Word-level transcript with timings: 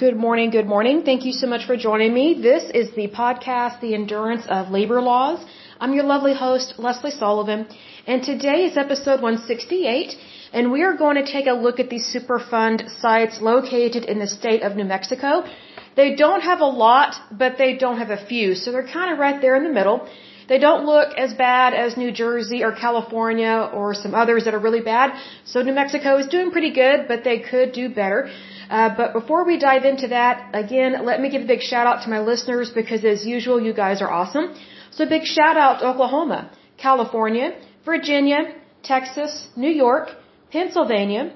Good 0.00 0.16
morning, 0.16 0.48
good 0.48 0.66
morning. 0.74 1.02
Thank 1.08 1.26
you 1.26 1.32
so 1.40 1.46
much 1.46 1.66
for 1.66 1.76
joining 1.76 2.14
me. 2.14 2.26
This 2.40 2.62
is 2.80 2.86
the 2.98 3.08
podcast, 3.08 3.82
The 3.82 3.92
Endurance 3.94 4.46
of 4.48 4.70
Labor 4.70 5.02
Laws. 5.02 5.44
I'm 5.78 5.92
your 5.92 6.04
lovely 6.04 6.32
host, 6.34 6.68
Lesley 6.78 7.10
Sullivan, 7.10 7.66
and 8.06 8.22
today 8.22 8.60
is 8.68 8.78
episode 8.78 9.20
168, 9.20 10.14
and 10.54 10.72
we 10.72 10.84
are 10.84 10.96
going 10.96 11.16
to 11.16 11.26
take 11.30 11.46
a 11.48 11.52
look 11.64 11.80
at 11.80 11.90
these 11.90 12.06
Superfund 12.14 12.78
sites 13.02 13.42
located 13.42 14.06
in 14.06 14.18
the 14.18 14.26
state 14.26 14.62
of 14.62 14.74
New 14.74 14.86
Mexico. 14.86 15.44
They 15.96 16.14
don't 16.14 16.40
have 16.40 16.60
a 16.60 16.72
lot, 16.86 17.14
but 17.30 17.58
they 17.58 17.76
don't 17.76 17.98
have 17.98 18.08
a 18.08 18.24
few, 18.32 18.54
so 18.54 18.72
they're 18.72 18.90
kind 18.98 19.12
of 19.12 19.18
right 19.18 19.38
there 19.42 19.54
in 19.54 19.64
the 19.64 19.76
middle. 19.80 20.08
They 20.50 20.58
don't 20.58 20.84
look 20.84 21.10
as 21.24 21.32
bad 21.34 21.74
as 21.74 21.96
New 21.96 22.10
Jersey 22.10 22.64
or 22.64 22.72
California 22.72 23.70
or 23.72 23.94
some 23.94 24.14
others 24.22 24.46
that 24.46 24.54
are 24.54 24.64
really 24.68 24.80
bad. 24.80 25.12
So 25.44 25.62
New 25.62 25.74
Mexico 25.74 26.16
is 26.16 26.26
doing 26.26 26.50
pretty 26.50 26.72
good, 26.72 27.06
but 27.06 27.22
they 27.22 27.38
could 27.50 27.70
do 27.72 27.88
better. 27.88 28.30
Uh, 28.70 28.88
but 28.96 29.12
before 29.12 29.44
we 29.44 29.58
dive 29.58 29.84
into 29.84 30.08
that, 30.08 30.34
again, 30.54 31.04
let 31.04 31.20
me 31.20 31.28
give 31.28 31.42
a 31.42 31.50
big 31.54 31.62
shout 31.70 31.86
out 31.90 32.04
to 32.04 32.08
my 32.08 32.20
listeners 32.20 32.70
because 32.70 33.04
as 33.04 33.26
usual, 33.26 33.60
you 33.60 33.72
guys 33.84 34.00
are 34.00 34.10
awesome. 34.20 34.54
So 34.92 35.08
big 35.16 35.24
shout 35.24 35.56
out 35.56 35.80
to 35.80 35.88
Oklahoma, 35.88 36.50
California, 36.76 37.48
Virginia, 37.84 38.40
Texas, 38.82 39.48
New 39.56 39.74
York, 39.84 40.08
Pennsylvania, 40.52 41.32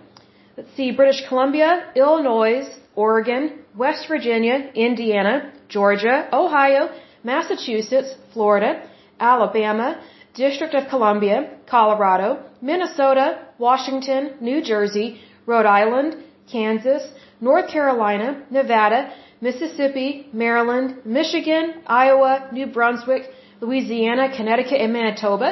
let's 0.56 0.72
see, 0.76 0.92
British 0.92 1.26
Columbia, 1.28 1.90
Illinois, 1.96 2.68
Oregon, 2.94 3.42
West 3.76 4.06
Virginia, 4.06 4.70
Indiana, 4.74 5.52
Georgia, 5.68 6.28
Ohio, 6.32 6.88
Massachusetts, 7.24 8.14
Florida, 8.32 8.88
Alabama, 9.18 10.00
District 10.34 10.74
of 10.74 10.88
Columbia, 10.88 11.58
Colorado, 11.66 12.44
Minnesota, 12.60 13.26
Washington, 13.58 14.34
New 14.40 14.62
Jersey, 14.62 15.20
Rhode 15.46 15.66
Island, 15.66 16.16
Kansas, 16.50 17.02
North 17.48 17.68
Carolina, 17.76 18.28
Nevada, 18.58 19.00
Mississippi, 19.46 20.08
Maryland, 20.44 20.86
Michigan, 21.18 21.64
Iowa, 22.04 22.32
New 22.58 22.68
Brunswick, 22.76 23.24
Louisiana, 23.60 24.24
Connecticut, 24.38 24.80
and 24.84 24.92
Manitoba. 24.98 25.50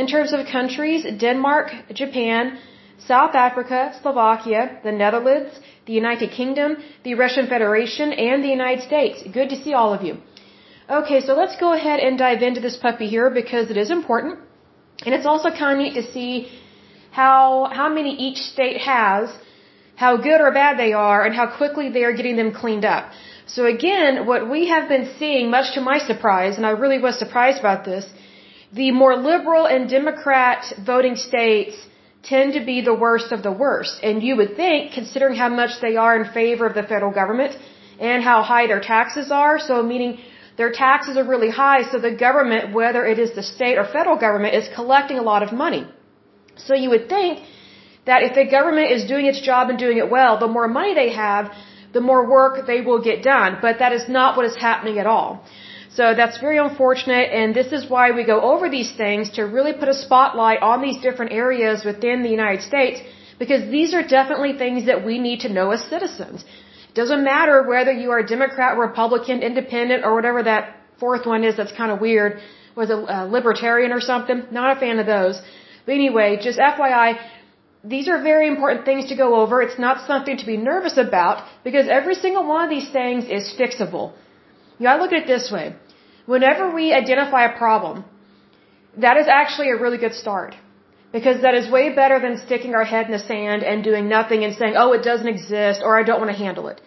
In 0.00 0.06
terms 0.14 0.32
of 0.32 0.40
countries, 0.56 1.02
Denmark, 1.26 1.66
Japan, 2.02 2.58
South 3.12 3.34
Africa, 3.46 3.80
Slovakia, 4.00 4.80
the 4.86 4.92
Netherlands, 5.02 5.52
the 5.86 5.92
United 6.02 6.30
Kingdom, 6.30 6.76
the 7.04 7.14
Russian 7.14 7.46
Federation, 7.54 8.12
and 8.12 8.42
the 8.42 8.52
United 8.58 8.82
States. 8.90 9.22
Good 9.38 9.50
to 9.50 9.58
see 9.62 9.74
all 9.80 9.92
of 9.96 10.02
you. 10.08 10.14
Okay, 10.98 11.20
so 11.26 11.34
let's 11.42 11.56
go 11.64 11.72
ahead 11.78 12.00
and 12.00 12.18
dive 12.26 12.42
into 12.48 12.60
this 12.66 12.76
puppy 12.76 13.08
here 13.14 13.28
because 13.40 13.70
it 13.70 13.76
is 13.84 13.90
important. 13.90 14.38
And 15.04 15.14
it's 15.14 15.26
also 15.26 15.50
kind 15.50 15.72
of 15.74 15.78
neat 15.84 15.94
to 16.00 16.06
see 16.14 16.30
how, 17.10 17.68
how 17.80 17.88
many 17.98 18.12
each 18.26 18.38
state 18.54 18.78
has, 18.80 19.28
how 20.02 20.12
good 20.28 20.40
or 20.46 20.50
bad 20.52 20.78
they 20.78 20.92
are, 20.92 21.20
and 21.24 21.34
how 21.34 21.46
quickly 21.60 21.88
they 21.88 22.04
are 22.04 22.16
getting 22.18 22.36
them 22.36 22.52
cleaned 22.52 22.84
up. 22.84 23.04
So 23.54 23.64
again, 23.76 24.26
what 24.30 24.42
we 24.54 24.60
have 24.74 24.88
been 24.94 25.06
seeing, 25.18 25.50
much 25.50 25.68
to 25.74 25.80
my 25.80 25.98
surprise, 26.10 26.56
and 26.56 26.66
I 26.70 26.72
really 26.82 27.00
was 27.06 27.18
surprised 27.18 27.58
about 27.64 27.84
this, 27.90 28.04
the 28.80 28.90
more 28.90 29.16
liberal 29.16 29.66
and 29.66 29.88
Democrat 29.88 30.64
voting 30.84 31.16
states 31.16 31.76
tend 32.22 32.54
to 32.58 32.62
be 32.72 32.78
the 32.80 32.98
worst 33.06 33.30
of 33.36 33.42
the 33.48 33.52
worst. 33.64 33.94
And 34.02 34.22
you 34.22 34.34
would 34.36 34.56
think, 34.56 34.92
considering 34.92 35.36
how 35.42 35.48
much 35.48 35.80
they 35.80 35.96
are 36.04 36.14
in 36.20 36.24
favor 36.32 36.66
of 36.66 36.74
the 36.74 36.82
federal 36.82 37.12
government 37.12 37.56
and 38.00 38.22
how 38.30 38.42
high 38.42 38.66
their 38.66 38.80
taxes 38.80 39.30
are, 39.30 39.58
so 39.58 39.82
meaning 39.82 40.18
their 40.60 40.72
taxes 40.72 41.16
are 41.16 41.24
really 41.34 41.50
high, 41.50 41.82
so 41.90 41.98
the 41.98 42.16
government, 42.26 42.74
whether 42.74 43.06
it 43.12 43.18
is 43.18 43.30
the 43.34 43.42
state 43.42 43.78
or 43.78 43.86
federal 43.98 44.18
government, 44.26 44.54
is 44.54 44.68
collecting 44.74 45.18
a 45.18 45.22
lot 45.22 45.42
of 45.42 45.52
money. 45.52 45.86
So 46.56 46.74
you 46.74 46.90
would 46.90 47.08
think 47.08 47.38
that 48.06 48.22
if 48.26 48.34
the 48.34 48.46
government 48.56 48.90
is 48.96 49.04
doing 49.12 49.26
its 49.26 49.40
job 49.50 49.68
and 49.70 49.78
doing 49.78 49.98
it 49.98 50.08
well, 50.16 50.38
the 50.38 50.52
more 50.56 50.68
money 50.68 50.94
they 50.94 51.12
have, 51.24 51.52
the 51.92 52.04
more 52.10 52.22
work 52.36 52.66
they 52.66 52.80
will 52.88 53.02
get 53.10 53.22
done. 53.22 53.58
But 53.66 53.78
that 53.82 53.92
is 53.98 54.08
not 54.08 54.36
what 54.36 54.46
is 54.50 54.56
happening 54.68 54.98
at 55.02 55.06
all. 55.14 55.28
So 55.98 56.14
that's 56.20 56.38
very 56.46 56.58
unfortunate, 56.58 57.26
and 57.40 57.54
this 57.60 57.70
is 57.76 57.82
why 57.92 58.04
we 58.16 58.22
go 58.32 58.38
over 58.52 58.68
these 58.68 58.92
things 59.02 59.30
to 59.36 59.42
really 59.56 59.72
put 59.82 59.88
a 59.88 59.98
spotlight 60.06 60.60
on 60.70 60.82
these 60.86 60.98
different 61.06 61.32
areas 61.44 61.86
within 61.90 62.22
the 62.22 62.32
United 62.38 62.62
States, 62.70 63.00
because 63.42 63.62
these 63.76 63.94
are 63.94 64.02
definitely 64.18 64.52
things 64.64 64.80
that 64.90 65.06
we 65.08 65.18
need 65.26 65.40
to 65.46 65.50
know 65.56 65.70
as 65.76 65.82
citizens. 65.94 66.44
It 66.90 66.94
Doesn't 67.00 67.24
matter 67.24 67.56
whether 67.72 67.92
you 68.02 68.10
are 68.14 68.18
a 68.26 68.28
Democrat, 68.34 68.76
Republican, 68.76 69.40
Independent, 69.50 70.04
or 70.04 70.14
whatever 70.18 70.42
that 70.42 70.76
fourth 71.00 71.24
one 71.34 71.44
is 71.44 71.56
that's 71.56 71.72
kind 71.72 71.90
of 71.90 72.00
weird. 72.08 72.40
Was 72.74 72.90
a 72.90 72.98
uh, 72.98 73.24
libertarian 73.38 73.90
or 73.90 74.02
something? 74.12 74.38
Not 74.50 74.76
a 74.76 74.80
fan 74.80 74.98
of 74.98 75.06
those. 75.06 75.40
But 75.86 75.92
anyway, 75.92 76.38
just 76.42 76.58
FYI, 76.58 77.08
these 77.94 78.08
are 78.08 78.20
very 78.22 78.46
important 78.48 78.84
things 78.84 79.08
to 79.10 79.16
go 79.16 79.28
over. 79.40 79.62
It's 79.62 79.78
not 79.78 80.06
something 80.06 80.36
to 80.42 80.46
be 80.46 80.56
nervous 80.56 80.96
about 80.96 81.44
because 81.64 81.88
every 81.88 82.14
single 82.14 82.44
one 82.46 82.64
of 82.64 82.70
these 82.70 82.90
things 82.90 83.24
is 83.38 83.54
fixable. 83.58 84.12
You 84.78 84.84
gotta 84.88 85.02
look 85.02 85.12
at 85.12 85.22
it 85.22 85.26
this 85.26 85.50
way. 85.50 85.74
Whenever 86.26 86.64
we 86.78 86.92
identify 86.92 87.42
a 87.44 87.56
problem, 87.56 88.04
that 88.98 89.16
is 89.16 89.28
actually 89.28 89.70
a 89.70 89.76
really 89.76 89.98
good 89.98 90.14
start. 90.14 90.54
Because 91.12 91.40
that 91.42 91.54
is 91.54 91.70
way 91.70 91.94
better 91.94 92.18
than 92.20 92.38
sticking 92.46 92.74
our 92.74 92.84
head 92.84 93.06
in 93.06 93.12
the 93.12 93.24
sand 93.32 93.62
and 93.62 93.84
doing 93.84 94.08
nothing 94.08 94.42
and 94.44 94.54
saying, 94.54 94.74
oh, 94.76 94.92
it 94.92 95.02
doesn't 95.02 95.28
exist 95.28 95.80
or 95.84 95.98
I 95.98 96.02
don't 96.02 96.20
want 96.20 96.32
to 96.32 96.36
handle 96.36 96.66
it. 96.68 96.80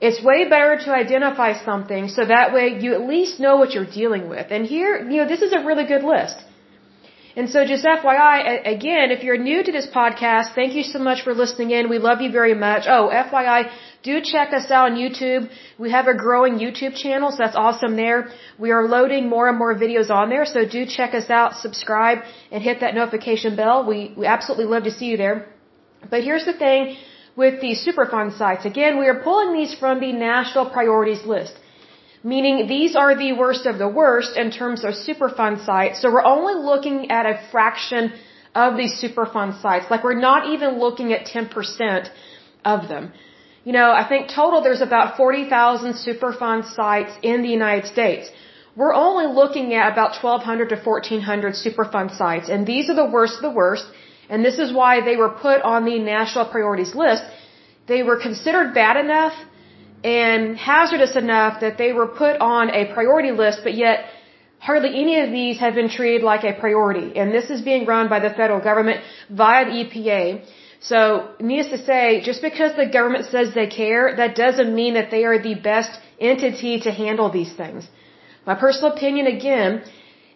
It's 0.00 0.22
way 0.22 0.48
better 0.48 0.76
to 0.84 0.90
identify 0.92 1.50
something 1.64 2.08
so 2.08 2.24
that 2.24 2.52
way 2.52 2.78
you 2.84 2.94
at 2.94 3.02
least 3.14 3.40
know 3.40 3.56
what 3.56 3.72
you're 3.74 3.92
dealing 4.00 4.28
with. 4.28 4.46
And 4.50 4.66
here, 4.66 4.92
you 5.10 5.18
know, 5.18 5.28
this 5.28 5.42
is 5.42 5.52
a 5.52 5.64
really 5.64 5.84
good 5.84 6.04
list. 6.04 6.38
And 7.34 7.48
so 7.48 7.64
just 7.64 7.84
FYI, 7.84 8.42
again, 8.76 9.10
if 9.10 9.22
you're 9.24 9.38
new 9.38 9.62
to 9.62 9.72
this 9.72 9.86
podcast, 9.86 10.54
thank 10.54 10.74
you 10.74 10.82
so 10.82 10.98
much 10.98 11.22
for 11.22 11.32
listening 11.34 11.70
in. 11.70 11.88
We 11.88 11.98
love 11.98 12.20
you 12.20 12.30
very 12.30 12.54
much. 12.54 12.82
Oh, 12.86 13.08
FYI, 13.10 13.70
do 14.02 14.20
check 14.20 14.52
us 14.52 14.70
out 14.70 14.90
on 14.90 14.98
YouTube. 14.98 15.48
We 15.78 15.90
have 15.92 16.08
a 16.08 16.14
growing 16.14 16.58
YouTube 16.58 16.94
channel, 16.94 17.30
so 17.30 17.38
that's 17.38 17.56
awesome 17.56 17.96
there. 17.96 18.28
We 18.58 18.70
are 18.70 18.86
loading 18.86 19.30
more 19.30 19.48
and 19.48 19.58
more 19.58 19.74
videos 19.74 20.10
on 20.10 20.28
there, 20.28 20.44
so 20.44 20.68
do 20.68 20.84
check 20.84 21.14
us 21.14 21.30
out, 21.30 21.56
subscribe, 21.56 22.18
and 22.50 22.62
hit 22.62 22.80
that 22.80 22.94
notification 22.94 23.56
bell. 23.56 23.86
We, 23.86 24.12
we 24.14 24.26
absolutely 24.26 24.66
love 24.66 24.84
to 24.84 24.90
see 24.90 25.06
you 25.06 25.16
there. 25.16 25.46
But 26.10 26.22
here's 26.24 26.44
the 26.44 26.52
thing 26.52 26.96
with 27.34 27.62
the 27.62 27.74
Superfund 27.74 28.36
sites. 28.36 28.66
Again, 28.66 28.98
we 28.98 29.06
are 29.06 29.20
pulling 29.22 29.54
these 29.54 29.74
from 29.74 30.00
the 30.00 30.12
national 30.12 30.68
priorities 30.68 31.24
list. 31.24 31.54
Meaning 32.24 32.68
these 32.68 32.94
are 32.94 33.14
the 33.16 33.32
worst 33.32 33.66
of 33.66 33.78
the 33.78 33.88
worst 33.88 34.36
in 34.36 34.50
terms 34.50 34.84
of 34.84 34.94
Superfund 34.94 35.64
sites. 35.64 36.00
So 36.00 36.12
we're 36.12 36.24
only 36.24 36.54
looking 36.54 37.10
at 37.10 37.26
a 37.26 37.40
fraction 37.50 38.12
of 38.54 38.76
these 38.76 38.94
Superfund 39.02 39.60
sites. 39.60 39.86
Like 39.90 40.04
we're 40.04 40.24
not 40.30 40.48
even 40.54 40.78
looking 40.78 41.12
at 41.12 41.26
10% 41.26 42.08
of 42.64 42.88
them. 42.88 43.12
You 43.64 43.72
know, 43.72 43.90
I 43.92 44.04
think 44.08 44.28
total 44.28 44.60
there's 44.62 44.80
about 44.80 45.16
40,000 45.16 45.94
Superfund 45.94 46.72
sites 46.74 47.12
in 47.22 47.42
the 47.42 47.48
United 47.48 47.86
States. 47.86 48.30
We're 48.74 48.94
only 48.94 49.26
looking 49.26 49.74
at 49.74 49.92
about 49.92 50.22
1,200 50.22 50.70
to 50.70 50.76
1,400 50.76 51.54
Superfund 51.54 52.16
sites, 52.16 52.48
and 52.48 52.66
these 52.66 52.88
are 52.88 52.94
the 52.94 53.10
worst 53.16 53.36
of 53.36 53.42
the 53.42 53.50
worst, 53.50 53.86
and 54.30 54.44
this 54.44 54.58
is 54.58 54.72
why 54.72 55.00
they 55.00 55.16
were 55.16 55.28
put 55.28 55.60
on 55.62 55.84
the 55.84 55.98
national 55.98 56.46
priorities 56.46 56.94
list. 56.94 57.24
They 57.86 58.02
were 58.02 58.16
considered 58.16 58.74
bad 58.74 58.96
enough 58.96 59.34
and 60.04 60.56
hazardous 60.56 61.14
enough 61.16 61.60
that 61.60 61.78
they 61.78 61.92
were 61.92 62.06
put 62.06 62.40
on 62.40 62.70
a 62.70 62.92
priority 62.92 63.32
list, 63.32 63.60
but 63.62 63.74
yet 63.74 64.04
hardly 64.58 64.90
any 65.02 65.20
of 65.20 65.30
these 65.30 65.58
have 65.58 65.74
been 65.74 65.88
treated 65.88 66.22
like 66.22 66.44
a 66.44 66.52
priority. 66.64 67.16
And 67.16 67.32
this 67.32 67.50
is 67.50 67.62
being 67.62 67.86
run 67.86 68.08
by 68.08 68.20
the 68.20 68.30
federal 68.30 68.60
government 68.60 69.00
via 69.30 69.64
the 69.64 69.76
EPA. 69.84 70.44
So, 70.80 70.98
needless 71.40 71.70
to 71.76 71.84
say, 71.84 72.22
just 72.22 72.42
because 72.42 72.74
the 72.76 72.88
government 72.98 73.26
says 73.26 73.54
they 73.54 73.68
care, 73.68 74.16
that 74.16 74.34
doesn't 74.34 74.74
mean 74.74 74.94
that 74.94 75.10
they 75.12 75.24
are 75.24 75.40
the 75.40 75.54
best 75.54 75.92
entity 76.20 76.80
to 76.80 76.90
handle 76.90 77.30
these 77.30 77.52
things. 77.52 77.88
My 78.44 78.56
personal 78.56 78.92
opinion, 78.92 79.28
again, 79.28 79.82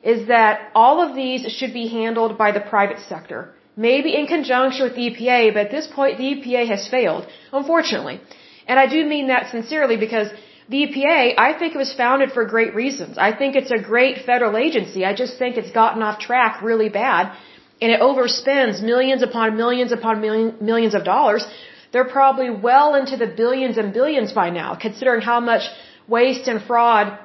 is 0.02 0.28
that 0.28 0.70
all 0.74 1.00
of 1.04 1.16
these 1.16 1.50
should 1.56 1.72
be 1.72 1.88
handled 1.88 2.38
by 2.38 2.52
the 2.52 2.60
private 2.60 3.00
sector. 3.08 3.40
Maybe 3.76 4.14
in 4.14 4.26
conjunction 4.26 4.84
with 4.84 4.94
the 4.94 5.06
EPA, 5.10 5.52
but 5.54 5.66
at 5.66 5.72
this 5.72 5.88
point 5.98 6.16
the 6.18 6.28
EPA 6.34 6.68
has 6.68 6.88
failed, 6.88 7.26
unfortunately. 7.52 8.20
And 8.66 8.78
I 8.78 8.86
do 8.86 9.04
mean 9.04 9.28
that 9.28 9.50
sincerely 9.50 9.96
because 9.96 10.28
the 10.68 10.78
EPA, 10.86 11.34
I 11.38 11.52
think 11.58 11.74
it 11.74 11.78
was 11.78 11.92
founded 11.92 12.32
for 12.32 12.44
great 12.44 12.74
reasons. 12.74 13.18
I 13.18 13.32
think 13.32 13.54
it's 13.54 13.70
a 13.70 13.78
great 13.78 14.24
federal 14.30 14.56
agency. 14.56 15.04
I 15.04 15.14
just 15.14 15.38
think 15.38 15.56
it's 15.56 15.70
gotten 15.70 16.02
off 16.02 16.18
track 16.18 16.62
really 16.62 16.88
bad 16.88 17.36
and 17.80 17.92
it 17.92 18.00
overspends 18.00 18.82
millions 18.82 19.22
upon 19.22 19.56
millions 19.56 19.92
upon 19.92 20.20
million, 20.20 20.56
millions 20.60 20.94
of 20.94 21.04
dollars, 21.04 21.46
they're 21.92 22.08
probably 22.08 22.50
well 22.50 22.94
into 22.94 23.16
the 23.16 23.26
billions 23.26 23.76
and 23.76 23.92
billions 23.92 24.32
by 24.32 24.50
now, 24.50 24.74
considering 24.74 25.20
how 25.20 25.40
much 25.40 25.64
waste 26.08 26.48
and 26.48 26.62
fraud 26.62 27.18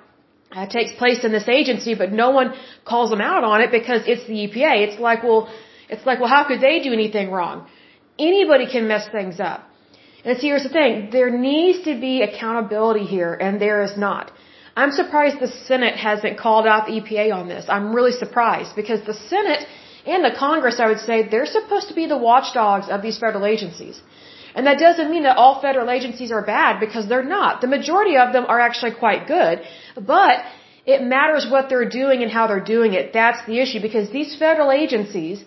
uh, 0.51 0.67
takes 0.67 0.91
place 0.93 1.23
in 1.23 1.31
this 1.31 1.47
agency, 1.47 1.95
but 1.95 2.11
no 2.11 2.31
one 2.31 2.53
calls 2.85 3.09
them 3.09 3.21
out 3.21 3.43
on 3.43 3.61
it 3.61 3.71
because 3.71 4.01
it's 4.05 4.25
the 4.27 4.33
EPA. 4.45 4.87
It's 4.87 4.99
like, 4.99 5.23
well, 5.23 5.49
it's 5.89 6.05
like, 6.05 6.19
well, 6.19 6.29
how 6.29 6.43
could 6.47 6.61
they 6.61 6.79
do 6.79 6.91
anything 6.91 7.31
wrong? 7.31 7.67
Anybody 8.19 8.69
can 8.69 8.87
mess 8.87 9.07
things 9.09 9.39
up. 9.39 9.67
And 10.23 10.37
see, 10.37 10.47
here's 10.47 10.63
the 10.63 10.69
thing. 10.69 11.09
There 11.11 11.31
needs 11.31 11.83
to 11.89 11.99
be 11.99 12.21
accountability 12.21 13.05
here, 13.05 13.33
and 13.33 13.59
there 13.59 13.81
is 13.81 13.97
not. 13.97 14.31
I'm 14.75 14.91
surprised 14.91 15.39
the 15.39 15.53
Senate 15.69 15.95
hasn't 15.95 16.37
called 16.37 16.65
out 16.67 16.85
the 16.87 16.93
EPA 16.99 17.33
on 17.33 17.47
this. 17.53 17.65
I'm 17.67 17.93
really 17.93 18.15
surprised 18.23 18.75
because 18.75 19.01
the 19.05 19.17
Senate 19.33 19.65
and 20.05 20.23
the 20.23 20.35
Congress, 20.37 20.79
I 20.79 20.87
would 20.87 21.03
say, 21.09 21.27
they're 21.27 21.51
supposed 21.57 21.87
to 21.89 21.95
be 22.01 22.05
the 22.07 22.17
watchdogs 22.17 22.87
of 22.89 23.01
these 23.01 23.17
federal 23.17 23.45
agencies. 23.45 24.01
And 24.55 24.67
that 24.67 24.79
doesn't 24.79 25.09
mean 25.11 25.23
that 25.23 25.37
all 25.37 25.61
federal 25.61 25.89
agencies 25.89 26.31
are 26.31 26.41
bad 26.41 26.79
because 26.79 27.07
they're 27.07 27.29
not. 27.37 27.61
The 27.61 27.67
majority 27.67 28.17
of 28.17 28.33
them 28.33 28.45
are 28.47 28.59
actually 28.59 28.93
quite 29.03 29.27
good. 29.27 29.61
But 29.95 30.43
it 30.85 31.01
matters 31.03 31.47
what 31.49 31.69
they're 31.69 31.89
doing 31.89 32.23
and 32.23 32.31
how 32.31 32.47
they're 32.47 32.67
doing 32.75 32.93
it. 32.93 33.13
That's 33.13 33.45
the 33.45 33.59
issue 33.59 33.81
because 33.81 34.09
these 34.09 34.35
federal 34.35 34.71
agencies, 34.71 35.43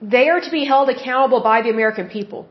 they 0.00 0.28
are 0.28 0.40
to 0.40 0.50
be 0.50 0.64
held 0.64 0.88
accountable 0.88 1.42
by 1.42 1.62
the 1.62 1.70
American 1.70 2.08
people. 2.08 2.48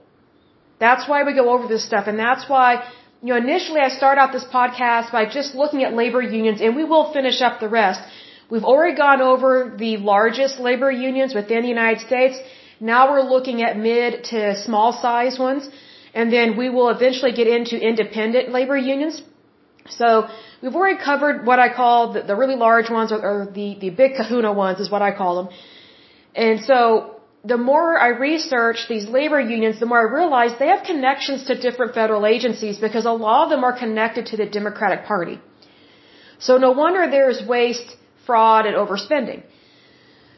That's 0.79 1.07
why 1.07 1.23
we 1.23 1.33
go 1.33 1.49
over 1.49 1.67
this 1.67 1.85
stuff 1.85 2.07
and 2.07 2.19
that's 2.19 2.49
why, 2.49 2.83
you 3.21 3.29
know, 3.29 3.37
initially 3.37 3.79
I 3.79 3.89
start 3.89 4.17
out 4.17 4.33
this 4.33 4.43
podcast 4.43 5.11
by 5.11 5.25
just 5.25 5.55
looking 5.55 5.83
at 5.83 5.93
labor 5.93 6.21
unions 6.21 6.61
and 6.61 6.75
we 6.75 6.83
will 6.83 7.11
finish 7.13 7.41
up 7.41 7.59
the 7.59 7.69
rest. 7.69 8.01
We've 8.49 8.63
already 8.63 8.95
gone 8.95 9.21
over 9.21 9.73
the 9.77 9.97
largest 9.97 10.59
labor 10.59 10.91
unions 10.91 11.33
within 11.33 11.63
the 11.63 11.69
United 11.69 12.01
States. 12.05 12.37
Now 12.79 13.11
we're 13.11 13.27
looking 13.35 13.61
at 13.63 13.77
mid 13.77 14.25
to 14.25 14.55
small 14.67 14.91
size 14.93 15.39
ones. 15.39 15.69
And 16.13 16.31
then 16.31 16.55
we 16.55 16.69
will 16.69 16.89
eventually 16.89 17.33
get 17.33 17.47
into 17.47 17.75
independent 17.77 18.49
labor 18.49 18.77
unions. 18.77 19.21
So 19.89 20.27
we've 20.61 20.73
already 20.73 20.99
covered 21.03 21.45
what 21.45 21.59
I 21.59 21.73
call 21.73 22.13
the, 22.13 22.21
the 22.23 22.35
really 22.35 22.55
large 22.55 22.89
ones 22.89 23.11
or, 23.11 23.19
or 23.21 23.45
the, 23.53 23.77
the 23.79 23.89
big 23.89 24.15
kahuna 24.15 24.53
ones 24.53 24.79
is 24.79 24.89
what 24.89 25.01
I 25.01 25.11
call 25.11 25.43
them. 25.43 25.53
And 26.33 26.63
so 26.63 27.14
the 27.51 27.57
more 27.57 27.97
I 28.07 28.09
research 28.09 28.87
these 28.89 29.07
labor 29.07 29.39
unions, 29.39 29.79
the 29.79 29.85
more 29.85 29.99
I 29.99 30.09
realize 30.19 30.51
they 30.57 30.71
have 30.75 30.83
connections 30.83 31.43
to 31.47 31.59
different 31.65 31.93
federal 31.93 32.25
agencies 32.25 32.77
because 32.77 33.05
a 33.05 33.11
lot 33.11 33.43
of 33.45 33.49
them 33.49 33.63
are 33.63 33.77
connected 33.77 34.27
to 34.27 34.37
the 34.37 34.45
Democratic 34.45 35.05
Party. 35.05 35.39
So 36.39 36.57
no 36.57 36.71
wonder 36.71 37.09
there's 37.09 37.41
waste, 37.55 37.95
fraud, 38.25 38.65
and 38.65 38.75
overspending. 38.75 39.43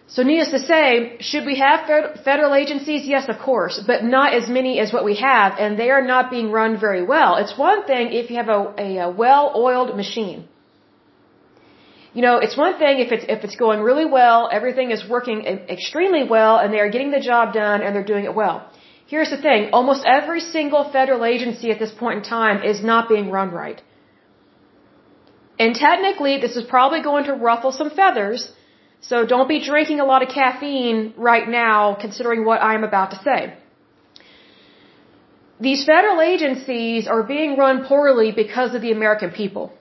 So 0.09 0.23
needless 0.23 0.51
to 0.51 0.59
say, 0.59 1.17
should 1.19 1.45
we 1.45 1.55
have 1.59 1.79
federal 2.23 2.53
agencies? 2.55 3.05
Yes, 3.05 3.27
of 3.27 3.39
course, 3.39 3.81
but 3.85 4.03
not 4.03 4.33
as 4.33 4.47
many 4.47 4.79
as 4.79 4.93
what 4.93 5.03
we 5.03 5.15
have, 5.15 5.53
and 5.59 5.77
they 5.77 5.89
are 5.89 6.01
not 6.13 6.31
being 6.31 6.51
run 6.51 6.79
very 6.79 7.03
well. 7.03 7.35
It's 7.35 7.57
one 7.57 7.85
thing 7.85 8.13
if 8.13 8.29
you 8.29 8.37
have 8.37 8.47
a, 8.47 8.73
a, 8.77 8.97
a 9.07 9.09
well-oiled 9.09 9.97
machine. 9.97 10.47
You 12.17 12.23
know, 12.25 12.37
it's 12.45 12.57
one 12.65 12.75
thing 12.81 12.99
if 13.05 13.11
it's 13.15 13.25
if 13.35 13.43
it's 13.45 13.57
going 13.63 13.81
really 13.87 14.05
well, 14.19 14.49
everything 14.57 14.89
is 14.95 15.01
working 15.15 15.39
extremely 15.75 16.23
well, 16.35 16.53
and 16.61 16.73
they 16.73 16.79
are 16.85 16.91
getting 16.95 17.11
the 17.17 17.23
job 17.27 17.53
done 17.57 17.83
and 17.83 17.95
they're 17.95 18.09
doing 18.13 18.25
it 18.29 18.33
well. 18.41 18.55
Here's 19.13 19.31
the 19.35 19.41
thing: 19.47 19.69
almost 19.79 20.07
every 20.17 20.41
single 20.55 20.83
federal 20.95 21.25
agency 21.33 21.69
at 21.75 21.79
this 21.83 21.93
point 22.01 22.17
in 22.19 22.23
time 22.37 22.63
is 22.71 22.81
not 22.91 23.07
being 23.13 23.29
run 23.37 23.51
right. 23.59 23.83
And 25.65 25.75
technically, 25.87 26.33
this 26.45 26.55
is 26.61 26.65
probably 26.75 27.01
going 27.09 27.25
to 27.29 27.35
ruffle 27.49 27.71
some 27.81 27.91
feathers 28.01 28.49
so 29.01 29.25
don't 29.25 29.47
be 29.47 29.59
drinking 29.63 29.99
a 29.99 30.05
lot 30.05 30.23
of 30.23 30.29
caffeine 30.29 31.13
right 31.17 31.47
now, 31.47 31.95
considering 32.05 32.45
what 32.45 32.61
I'm 32.61 32.83
about 32.83 33.11
to 33.11 33.19
say. 33.23 33.53
These 35.59 35.85
federal 35.85 36.21
agencies 36.21 37.07
are 37.07 37.23
being 37.23 37.57
run 37.57 37.85
poorly 37.85 38.31
because 38.31 38.73
of 38.75 38.81
the 38.81 38.91
American 38.91 39.31
people. 39.31 39.73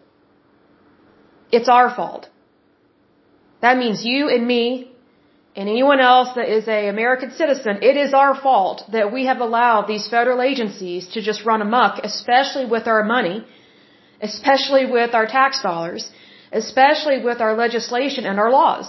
It's 1.51 1.69
our 1.69 1.95
fault. 1.95 2.29
That 3.61 3.77
means 3.79 4.05
you 4.05 4.29
and 4.29 4.47
me 4.47 4.91
and 5.57 5.69
anyone 5.69 6.01
else 6.01 6.31
that 6.37 6.49
is 6.49 6.69
a 6.69 6.89
American 6.89 7.31
citizen, 7.31 7.79
it 7.83 7.97
is 7.97 8.13
our 8.13 8.35
fault 8.35 8.83
that 8.93 9.13
we 9.13 9.25
have 9.27 9.41
allowed 9.41 9.87
these 9.87 10.07
federal 10.09 10.43
agencies 10.43 11.09
to 11.15 11.23
just 11.23 11.47
run 11.47 11.63
amok, 11.63 12.05
especially 12.05 12.67
with 12.67 12.87
our 12.87 13.03
money, 13.03 13.45
especially 14.21 14.85
with 14.85 15.15
our 15.15 15.27
tax 15.27 15.63
dollars, 15.63 16.11
especially 16.53 17.23
with 17.25 17.41
our 17.41 17.55
legislation 17.57 18.27
and 18.27 18.39
our 18.39 18.51
laws. 18.51 18.87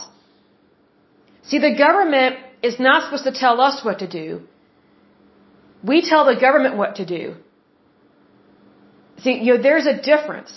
See, 1.43 1.59
the 1.59 1.75
government 1.85 2.35
is 2.61 2.79
not 2.79 3.03
supposed 3.03 3.23
to 3.23 3.31
tell 3.31 3.61
us 3.61 3.83
what 3.85 3.99
to 3.99 4.07
do. 4.07 4.41
We 5.83 6.01
tell 6.01 6.25
the 6.25 6.35
government 6.35 6.75
what 6.75 6.95
to 6.95 7.05
do. 7.05 7.35
See, 9.19 9.35
you 9.45 9.53
know, 9.53 9.61
there's 9.61 9.85
a 9.85 10.01
difference. 10.01 10.51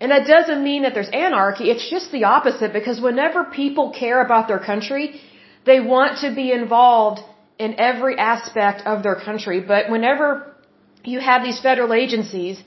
And 0.00 0.10
that 0.10 0.26
doesn't 0.26 0.62
mean 0.62 0.82
that 0.82 0.94
there's 0.94 1.12
anarchy. 1.12 1.70
It's 1.70 1.88
just 1.88 2.10
the 2.10 2.24
opposite 2.24 2.72
because 2.72 3.00
whenever 3.00 3.44
people 3.44 3.92
care 3.92 4.20
about 4.24 4.48
their 4.48 4.58
country, 4.58 5.20
they 5.64 5.80
want 5.80 6.18
to 6.22 6.34
be 6.34 6.52
involved 6.52 7.20
in 7.58 7.78
every 7.78 8.18
aspect 8.18 8.86
of 8.86 9.02
their 9.02 9.14
country. 9.14 9.60
But 9.60 9.90
whenever 9.90 10.54
you 11.04 11.20
have 11.20 11.42
these 11.44 11.60
federal 11.60 11.92
agencies 11.92 12.62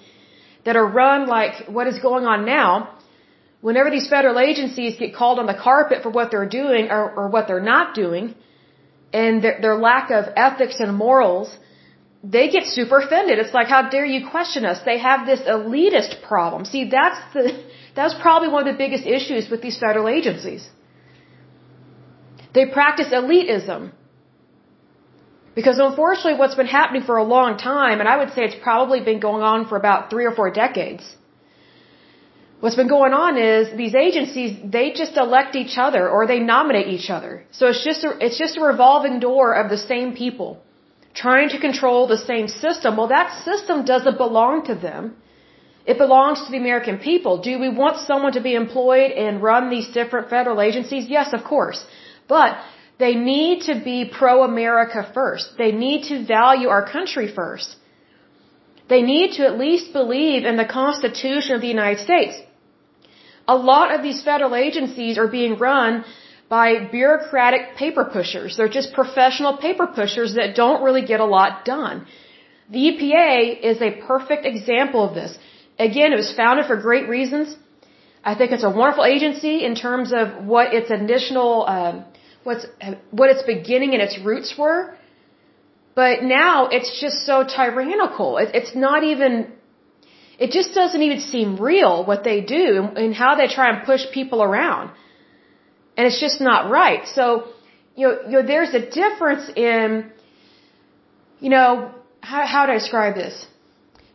that 0.66 0.76
are 0.76 0.86
run 0.86 1.28
like 1.28 1.68
what 1.68 1.88
is 1.88 2.00
going 2.00 2.26
on 2.26 2.46
now, 2.46 2.98
whenever 3.62 3.90
these 3.90 4.08
federal 4.08 4.40
agencies 4.40 4.98
get 4.98 5.14
called 5.14 5.40
on 5.40 5.48
the 5.48 5.60
carpet 5.70 6.04
for 6.04 6.10
what 6.10 6.32
they're 6.32 6.54
doing 6.62 6.90
or, 6.90 7.04
or 7.20 7.28
what 7.28 7.48
they're 7.48 7.68
not 7.76 7.94
doing, 7.94 8.36
and 9.14 9.44
their, 9.44 9.60
their 9.62 9.76
lack 9.76 10.12
of 10.12 10.26
ethics 10.36 10.80
and 10.80 10.96
morals, 10.96 11.50
they 12.24 12.50
get 12.50 12.66
super 12.66 13.00
offended. 13.00 13.40
It's 13.40 13.54
like, 13.54 13.68
how 13.68 13.90
dare 13.90 14.06
you 14.06 14.30
question 14.30 14.66
us? 14.66 14.80
They 14.86 14.98
have 15.00 15.26
this 15.26 15.42
elitist 15.42 16.22
problem. 16.24 16.66
See, 16.66 16.90
that's 16.90 17.20
the, 17.34 17.64
that's 17.96 18.16
probably 18.22 18.50
one 18.50 18.68
of 18.68 18.74
the 18.74 18.78
biggest 18.78 19.06
issues 19.06 19.50
with 19.50 19.62
these 19.62 19.78
federal 19.78 20.08
agencies. 20.08 20.68
They 22.54 22.66
practice 22.66 23.10
elitism. 23.10 23.92
Because 25.54 25.80
unfortunately 25.80 26.36
what's 26.36 26.56
been 26.56 26.68
happening 26.68 27.04
for 27.04 27.18
a 27.18 27.24
long 27.24 27.58
time, 27.58 28.00
and 28.00 28.08
I 28.08 28.18
would 28.18 28.32
say 28.34 28.44
it's 28.44 28.62
probably 28.62 29.02
been 29.02 29.20
going 29.20 29.42
on 29.42 29.68
for 29.68 29.76
about 29.76 30.10
three 30.12 30.26
or 30.26 30.32
four 30.32 30.52
decades, 30.52 31.16
What's 32.60 32.76
been 32.76 32.88
going 32.88 33.14
on 33.14 33.38
is 33.38 33.78
these 33.78 33.94
agencies, 33.94 34.58
they 34.64 34.92
just 34.92 35.16
elect 35.16 35.56
each 35.56 35.78
other 35.78 36.10
or 36.10 36.26
they 36.26 36.40
nominate 36.40 36.88
each 36.88 37.12
other. 37.12 37.46
So 37.52 37.68
it's 37.68 37.84
just 37.84 38.04
a, 38.04 38.18
it's 38.20 38.40
just 38.40 38.58
a 38.58 38.62
revolving 38.62 39.20
door 39.20 39.54
of 39.54 39.70
the 39.70 39.78
same 39.78 40.16
people 40.16 40.64
trying 41.26 41.50
to 41.56 41.60
control 41.68 42.02
the 42.08 42.22
same 42.32 42.48
system. 42.64 42.98
Well, 42.98 43.12
that 43.18 43.30
system 43.50 43.86
doesn't 43.92 44.18
belong 44.26 44.66
to 44.70 44.76
them. 44.88 45.04
It 45.92 45.98
belongs 46.04 46.40
to 46.44 46.50
the 46.54 46.62
American 46.66 46.98
people. 47.10 47.34
Do 47.50 47.54
we 47.66 47.70
want 47.82 47.98
someone 48.10 48.34
to 48.38 48.44
be 48.50 48.56
employed 48.64 49.12
and 49.26 49.44
run 49.50 49.70
these 49.76 49.88
different 50.00 50.30
federal 50.36 50.60
agencies? 50.68 51.06
Yes, 51.18 51.34
of 51.38 51.44
course. 51.54 51.80
But 52.28 52.58
they 53.04 53.14
need 53.16 53.62
to 53.70 53.76
be 53.90 53.98
pro-America 54.20 55.02
first. 55.18 55.58
They 55.64 55.72
need 55.86 56.02
to 56.10 56.26
value 56.38 56.70
our 56.76 56.86
country 56.96 57.28
first. 57.40 57.78
They 58.94 59.02
need 59.14 59.30
to 59.38 59.46
at 59.50 59.58
least 59.66 59.94
believe 59.94 60.44
in 60.52 60.58
the 60.58 60.70
Constitution 60.82 61.56
of 61.56 61.62
the 61.62 61.74
United 61.78 62.02
States 62.10 62.36
a 63.48 63.56
lot 63.56 63.96
of 63.96 64.04
these 64.04 64.22
federal 64.22 64.56
agencies 64.56 65.18
are 65.18 65.28
being 65.28 65.58
run 65.58 66.04
by 66.50 66.88
bureaucratic 66.98 67.76
paper 67.76 68.06
pushers. 68.06 68.58
They're 68.58 68.76
just 68.80 68.94
professional 68.94 69.58
paper 69.58 69.88
pushers 69.88 70.36
that 70.36 70.56
don't 70.56 70.82
really 70.84 71.06
get 71.06 71.20
a 71.20 71.26
lot 71.26 71.66
done. 71.66 72.06
The 72.70 72.80
EPA 72.90 73.60
is 73.72 73.82
a 73.82 73.92
perfect 74.08 74.46
example 74.46 75.08
of 75.08 75.14
this. 75.14 75.38
Again, 75.80 76.14
it 76.14 76.16
was 76.16 76.34
founded 76.34 76.66
for 76.66 76.78
great 76.78 77.08
reasons. 77.08 77.56
I 78.24 78.36
think 78.36 78.52
it's 78.52 78.64
a 78.64 78.70
wonderful 78.70 79.06
agency 79.06 79.64
in 79.64 79.76
terms 79.76 80.12
of 80.14 80.46
what 80.46 80.74
its 80.74 80.90
initial, 80.92 81.66
um, 81.68 82.06
what's, 82.44 82.66
what 83.12 83.30
its 83.30 83.44
beginning 83.44 83.94
and 83.94 84.02
its 84.02 84.18
roots 84.20 84.56
were. 84.58 84.96
But 85.96 86.24
now 86.24 86.68
it's 86.68 87.00
just 87.00 87.26
so 87.26 87.44
tyrannical. 87.44 88.38
It, 88.38 88.50
it's 88.54 88.76
not 88.76 89.04
even 89.04 89.54
it 90.40 90.52
just 90.52 90.74
doesn't 90.74 91.02
even 91.02 91.20
seem 91.20 91.58
real 91.58 92.06
what 92.06 92.24
they 92.24 92.42
do 92.42 92.84
and 92.96 93.14
how 93.14 93.36
they 93.36 93.48
try 93.48 93.70
and 93.74 93.86
push 93.86 94.02
people 94.14 94.44
around. 94.44 94.92
And 95.98 96.06
it's 96.06 96.22
just 96.22 96.40
not 96.40 96.70
right. 96.70 97.08
So, 97.08 97.48
you 97.96 98.08
know, 98.08 98.14
you 98.30 98.36
know 98.38 98.46
there's 98.54 98.74
a 98.82 98.84
difference 99.02 99.50
in, 99.56 100.12
you 101.40 101.50
know, 101.50 101.92
how, 102.22 102.46
how 102.46 102.66
do 102.68 102.72
I 102.74 102.76
describe 102.76 103.16
this? 103.16 103.36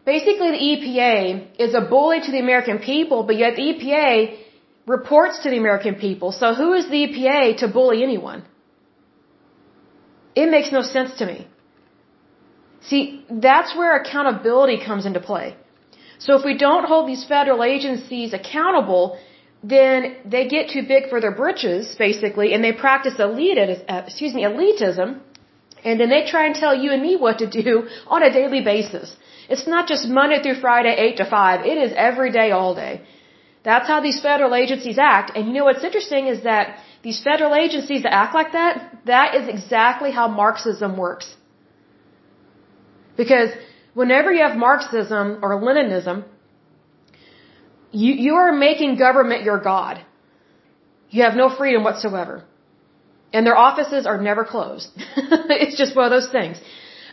Basically, 0.05 0.51
the 0.57 0.63
EPA 0.71 1.61
is 1.65 1.75
a 1.75 1.81
bully 1.81 2.21
to 2.21 2.31
the 2.31 2.41
American 2.41 2.79
people, 2.79 3.25
but 3.25 3.37
yet 3.37 3.57
the 3.57 3.67
EPA 3.73 4.39
reports 4.87 5.43
to 5.43 5.51
the 5.51 5.59
American 5.59 5.95
people. 5.95 6.33
So 6.33 6.55
who 6.55 6.73
is 6.73 6.89
the 6.89 7.01
EPA 7.07 7.59
to 7.59 7.69
bully 7.69 8.03
anyone? 8.03 8.43
It 10.35 10.51
makes 10.51 10.73
no 10.73 10.83
sense 10.83 11.19
to 11.19 11.27
me. 11.27 11.47
See, 12.89 13.25
that's 13.31 13.77
where 13.77 13.97
accountability 13.97 14.79
comes 14.85 15.07
into 15.07 15.21
play. 15.21 15.57
So 16.19 16.37
if 16.39 16.45
we 16.45 16.57
don't 16.57 16.85
hold 16.85 17.09
these 17.09 17.25
federal 17.25 17.63
agencies 17.63 18.33
accountable, 18.33 19.19
then 19.63 20.17
they 20.25 20.49
get 20.49 20.71
too 20.71 20.83
big 20.87 21.09
for 21.09 21.21
their 21.21 21.35
britches, 21.43 21.95
basically, 21.97 22.53
and 22.53 22.65
they 22.65 22.73
practice 22.73 23.15
elitism, 23.15 23.85
uh, 23.89 24.03
excuse 24.07 24.35
me, 24.35 24.43
elitism, 24.43 25.21
and 25.85 26.01
then 26.01 26.11
they 26.11 26.25
try 26.27 26.47
and 26.47 26.55
tell 26.55 26.75
you 26.75 26.91
and 26.93 27.03
me 27.03 27.17
what 27.17 27.39
to 27.39 27.49
do 27.49 27.89
on 28.07 28.23
a 28.23 28.33
daily 28.33 28.63
basis. 28.63 29.17
It's 29.49 29.67
not 29.67 29.89
just 29.89 30.09
Monday 30.09 30.43
through 30.43 30.61
Friday, 30.61 30.95
8 30.97 31.17
to 31.19 31.25
5. 31.25 31.67
It 31.67 31.79
is 31.79 31.93
every 31.97 32.31
day, 32.31 32.51
all 32.51 32.75
day. 32.75 33.03
That's 33.65 33.87
how 33.87 34.01
these 34.01 34.21
federal 34.21 34.55
agencies 34.55 34.99
act. 34.99 35.37
And 35.37 35.47
you 35.47 35.53
know 35.53 35.65
what's 35.65 35.85
interesting 35.85 36.27
is 36.27 36.43
that 36.43 36.79
these 37.03 37.23
federal 37.23 37.55
agencies 37.55 38.03
that 38.05 38.13
act 38.13 38.35
like 38.35 38.53
that, 38.53 38.99
that 39.07 39.35
is 39.37 39.49
exactly 39.49 40.11
how 40.11 40.27
Marxism 40.29 40.97
works. 40.97 41.35
Because 43.17 43.51
whenever 43.95 44.33
you 44.33 44.43
have 44.43 44.57
Marxism 44.57 45.39
or 45.43 45.61
Leninism, 45.61 46.25
you, 47.93 48.13
you 48.15 48.35
are 48.35 48.53
making 48.53 48.97
government 48.97 49.45
your 49.45 49.59
God. 49.59 50.05
You 51.11 51.23
have 51.25 51.35
no 51.35 51.55
freedom 51.55 51.85
whatsoever. 51.85 52.45
And 53.33 53.47
their 53.47 53.57
offices 53.57 54.07
are 54.07 54.21
never 54.21 54.45
closed. 54.45 54.89
it's 54.97 55.77
just 55.77 55.95
one 55.97 56.07
of 56.07 56.11
those 56.11 56.31
things. 56.31 56.59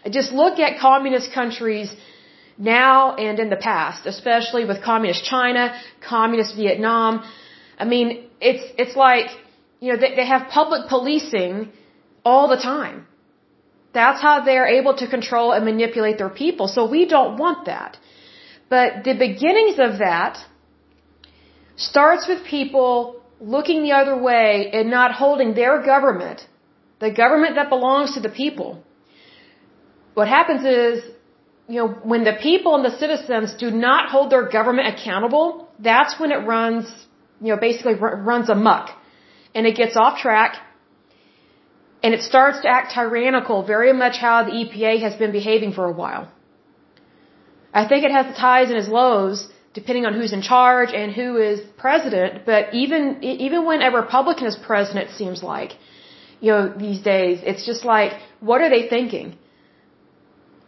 Just 0.10 0.32
look 0.32 0.60
at 0.60 0.80
communist 0.80 1.34
countries 1.34 1.94
now 2.58 3.16
and 3.16 3.40
in 3.40 3.50
the 3.50 3.58
past, 3.58 4.06
especially 4.06 4.66
with 4.66 4.82
communist 4.84 5.24
China, 5.24 5.80
communist 6.02 6.56
Vietnam. 6.56 7.24
I 7.78 7.86
mean, 7.86 8.28
it's, 8.42 8.64
it's 8.78 8.96
like, 8.96 9.28
you 9.80 9.94
know, 9.94 10.00
they, 10.00 10.16
they 10.16 10.26
have 10.26 10.50
public 10.50 10.88
policing 10.90 11.72
all 12.26 12.48
the 12.50 12.58
time. 12.58 13.06
That's 13.94 14.22
how 14.22 14.44
they're 14.44 14.68
able 14.68 14.96
to 14.98 15.08
control 15.08 15.52
and 15.52 15.66
manipulate 15.66 16.18
their 16.18 16.30
people. 16.30 16.68
So 16.68 16.90
we 16.90 17.06
don't 17.06 17.38
want 17.38 17.66
that. 17.66 17.98
But 18.70 19.04
the 19.04 19.14
beginnings 19.14 19.80
of 19.80 20.00
that 20.00 20.38
starts 21.80 22.28
with 22.28 22.44
people 22.44 23.22
looking 23.40 23.84
the 23.84 23.94
other 23.94 24.18
way 24.30 24.70
and 24.74 24.90
not 24.90 25.14
holding 25.14 25.54
their 25.54 25.82
government, 25.82 26.46
the 27.00 27.12
government 27.12 27.56
that 27.56 27.70
belongs 27.70 28.14
to 28.16 28.20
the 28.20 28.30
people. 28.30 28.84
What 30.14 30.28
happens 30.28 30.64
is, 30.66 31.04
you 31.68 31.78
know, 31.80 31.88
when 32.12 32.24
the 32.26 32.38
people 32.48 32.76
and 32.76 32.84
the 32.84 32.98
citizens 33.04 33.54
do 33.54 33.72
not 33.72 34.10
hold 34.10 34.30
their 34.32 34.48
government 34.50 34.88
accountable, 34.94 35.70
that's 35.80 36.20
when 36.20 36.32
it 36.32 36.42
runs, 36.56 36.86
you 37.42 37.54
know, 37.54 37.60
basically 37.60 37.96
runs 37.96 38.50
amuck. 38.50 38.90
And 39.56 39.66
it 39.66 39.76
gets 39.76 39.96
off 39.96 40.20
track 40.20 40.58
and 42.04 42.14
it 42.14 42.22
starts 42.22 42.62
to 42.62 42.68
act 42.68 42.94
tyrannical, 42.94 43.64
very 43.64 43.94
much 43.94 44.18
how 44.18 44.44
the 44.44 44.52
EPA 44.52 45.02
has 45.02 45.16
been 45.16 45.32
behaving 45.32 45.72
for 45.74 45.86
a 45.86 45.92
while. 45.92 46.30
I 47.74 47.88
think 47.88 48.04
it 48.04 48.12
has 48.12 48.26
its 48.28 48.40
highs 48.40 48.70
and 48.70 48.78
its 48.78 48.90
lows, 48.90 49.48
depending 49.74 50.06
on 50.06 50.14
who's 50.14 50.34
in 50.34 50.42
charge 50.42 50.92
and 50.94 51.12
who 51.12 51.38
is 51.38 51.60
president. 51.78 52.46
But 52.46 52.74
even 52.74 53.24
even 53.24 53.66
when 53.66 53.82
a 53.82 53.92
Republican 53.92 54.48
is 54.48 54.56
president, 54.56 55.10
it 55.10 55.16
seems 55.16 55.44
like, 55.44 55.72
you 56.40 56.52
know, 56.52 56.74
these 56.86 57.02
days, 57.02 57.40
it's 57.44 57.66
just 57.66 57.86
like, 57.86 58.14
what 58.40 58.62
are 58.62 58.70
they 58.70 58.88
thinking? 58.88 59.36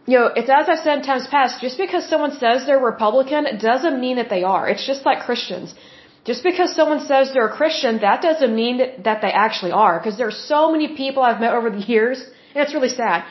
You 0.08 0.18
know, 0.20 0.28
it's 0.36 0.50
as 0.50 0.68
I've 0.68 0.80
said 0.80 1.00
in 1.00 1.04
times 1.04 1.28
past, 1.28 1.62
just 1.62 1.78
because 1.78 2.08
someone 2.10 2.34
says 2.44 2.66
they're 2.66 2.80
Republican 2.80 3.58
doesn't 3.60 4.00
mean 4.00 4.16
that 4.18 4.30
they 4.30 4.44
are. 4.44 4.68
It's 4.68 4.86
just 4.86 5.06
like 5.06 5.20
Christians. 5.30 5.76
Just 6.24 6.44
because 6.44 6.76
someone 6.76 7.00
says 7.12 7.34
they're 7.34 7.48
a 7.48 7.58
Christian, 7.62 8.00
that 8.02 8.22
doesn't 8.22 8.54
mean 8.56 8.78
that, 8.78 9.04
that 9.06 9.22
they 9.22 9.32
actually 9.32 9.72
are. 9.72 9.98
Because 9.98 10.18
there 10.18 10.28
are 10.28 10.40
so 10.56 10.72
many 10.72 10.96
people 10.96 11.24
I've 11.24 11.40
met 11.40 11.54
over 11.54 11.70
the 11.72 11.86
years, 11.96 12.20
and 12.54 12.64
it's 12.64 12.76
really 12.76 12.90
sad. 12.90 13.24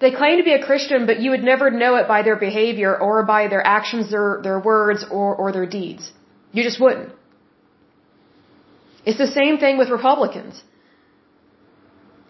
They 0.00 0.12
claim 0.12 0.38
to 0.38 0.44
be 0.44 0.52
a 0.52 0.64
Christian, 0.64 1.06
but 1.06 1.20
you 1.20 1.30
would 1.32 1.42
never 1.42 1.70
know 1.70 1.96
it 1.96 2.06
by 2.06 2.22
their 2.22 2.36
behavior 2.36 2.96
or 2.96 3.24
by 3.24 3.48
their 3.48 3.64
actions, 3.66 4.10
their, 4.10 4.40
their 4.42 4.60
words, 4.60 5.04
or, 5.10 5.34
or 5.34 5.52
their 5.52 5.66
deeds. 5.66 6.12
You 6.52 6.62
just 6.62 6.80
wouldn't. 6.80 7.10
It's 9.04 9.18
the 9.18 9.32
same 9.40 9.58
thing 9.58 9.76
with 9.76 9.88
Republicans. 9.90 10.62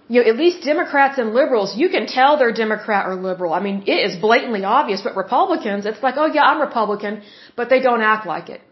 You 0.08 0.22
know, 0.22 0.30
at 0.30 0.36
least 0.38 0.64
Democrats 0.64 1.18
and 1.18 1.34
liberals, 1.34 1.76
you 1.76 1.88
can 1.90 2.06
tell 2.06 2.38
they're 2.38 2.52
Democrat 2.52 3.06
or 3.06 3.14
liberal. 3.16 3.52
I 3.52 3.60
mean, 3.60 3.82
it 3.86 4.00
is 4.08 4.16
blatantly 4.16 4.64
obvious, 4.64 5.02
but 5.02 5.14
Republicans, 5.16 5.84
it's 5.84 6.02
like, 6.02 6.14
oh 6.16 6.26
yeah, 6.26 6.44
I'm 6.44 6.60
Republican, 6.60 7.22
but 7.56 7.68
they 7.68 7.80
don't 7.80 8.00
act 8.00 8.26
like 8.26 8.48
it. 8.48 8.62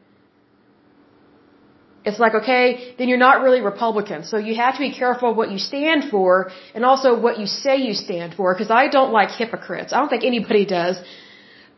It's 2.07 2.21
like, 2.25 2.35
okay, 2.41 2.95
then 2.99 3.09
you're 3.09 3.25
not 3.29 3.43
really 3.45 3.61
Republican. 3.73 4.21
So 4.31 4.37
you 4.49 4.55
have 4.65 4.75
to 4.79 4.83
be 4.89 4.93
careful 5.03 5.35
what 5.41 5.51
you 5.55 5.59
stand 5.59 6.01
for 6.13 6.53
and 6.75 6.85
also 6.91 7.09
what 7.25 7.41
you 7.41 7.47
say 7.47 7.75
you 7.89 7.95
stand 7.95 8.35
for 8.39 8.55
because 8.55 8.71
I 8.83 8.85
don't 8.97 9.13
like 9.19 9.31
hypocrites. 9.43 9.93
I 9.93 9.99
don't 10.01 10.13
think 10.15 10.25
anybody 10.33 10.65
does. 10.79 10.97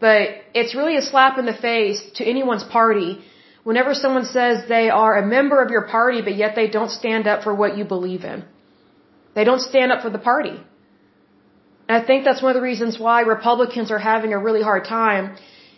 But 0.07 0.23
it's 0.61 0.75
really 0.81 0.97
a 0.99 1.05
slap 1.11 1.39
in 1.43 1.47
the 1.53 1.59
face 1.71 2.03
to 2.17 2.23
anyone's 2.35 2.67
party 2.79 3.11
whenever 3.65 3.95
someone 3.95 4.27
says 4.37 4.69
they 4.69 4.91
are 4.91 5.15
a 5.23 5.25
member 5.37 5.63
of 5.65 5.71
your 5.71 5.87
party 5.97 6.21
but 6.29 6.37
yet 6.43 6.55
they 6.61 6.69
don't 6.77 6.93
stand 7.01 7.27
up 7.33 7.43
for 7.47 7.55
what 7.63 7.79
you 7.79 7.85
believe 7.97 8.23
in. 8.33 8.45
They 9.35 9.45
don't 9.45 9.65
stand 9.73 9.93
up 9.93 10.03
for 10.03 10.11
the 10.11 10.25
party. 10.33 10.57
And 11.89 11.95
I 11.99 12.07
think 12.07 12.25
that's 12.27 12.43
one 12.43 12.51
of 12.55 12.59
the 12.61 12.67
reasons 12.71 12.99
why 13.07 13.19
Republicans 13.23 13.91
are 13.91 14.05
having 14.13 14.35
a 14.35 14.39
really 14.47 14.63
hard 14.71 14.85
time. 14.85 15.37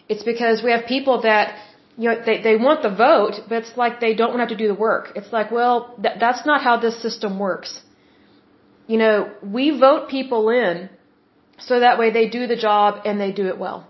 It's 0.08 0.24
because 0.32 0.60
we 0.66 0.72
have 0.72 0.86
people 0.86 1.22
that 1.22 1.56
you 1.96 2.08
know, 2.08 2.22
they, 2.24 2.40
they 2.42 2.56
want 2.56 2.82
the 2.82 2.90
vote, 2.90 3.34
but 3.48 3.62
it's 3.62 3.76
like 3.76 4.00
they 4.00 4.14
don't 4.14 4.30
want 4.30 4.38
to 4.38 4.44
have 4.46 4.56
to 4.56 4.62
do 4.64 4.68
the 4.68 4.80
work. 4.88 5.12
It's 5.16 5.32
like, 5.32 5.50
well, 5.50 5.94
th- 6.02 6.18
that's 6.18 6.46
not 6.46 6.62
how 6.62 6.76
this 6.78 7.00
system 7.02 7.38
works. 7.38 7.80
You 8.86 8.98
know, 8.98 9.30
we 9.42 9.78
vote 9.78 10.08
people 10.08 10.48
in 10.50 10.88
so 11.58 11.80
that 11.80 11.98
way 11.98 12.10
they 12.10 12.28
do 12.28 12.46
the 12.46 12.56
job 12.56 13.02
and 13.04 13.20
they 13.20 13.32
do 13.32 13.46
it 13.48 13.58
well. 13.58 13.86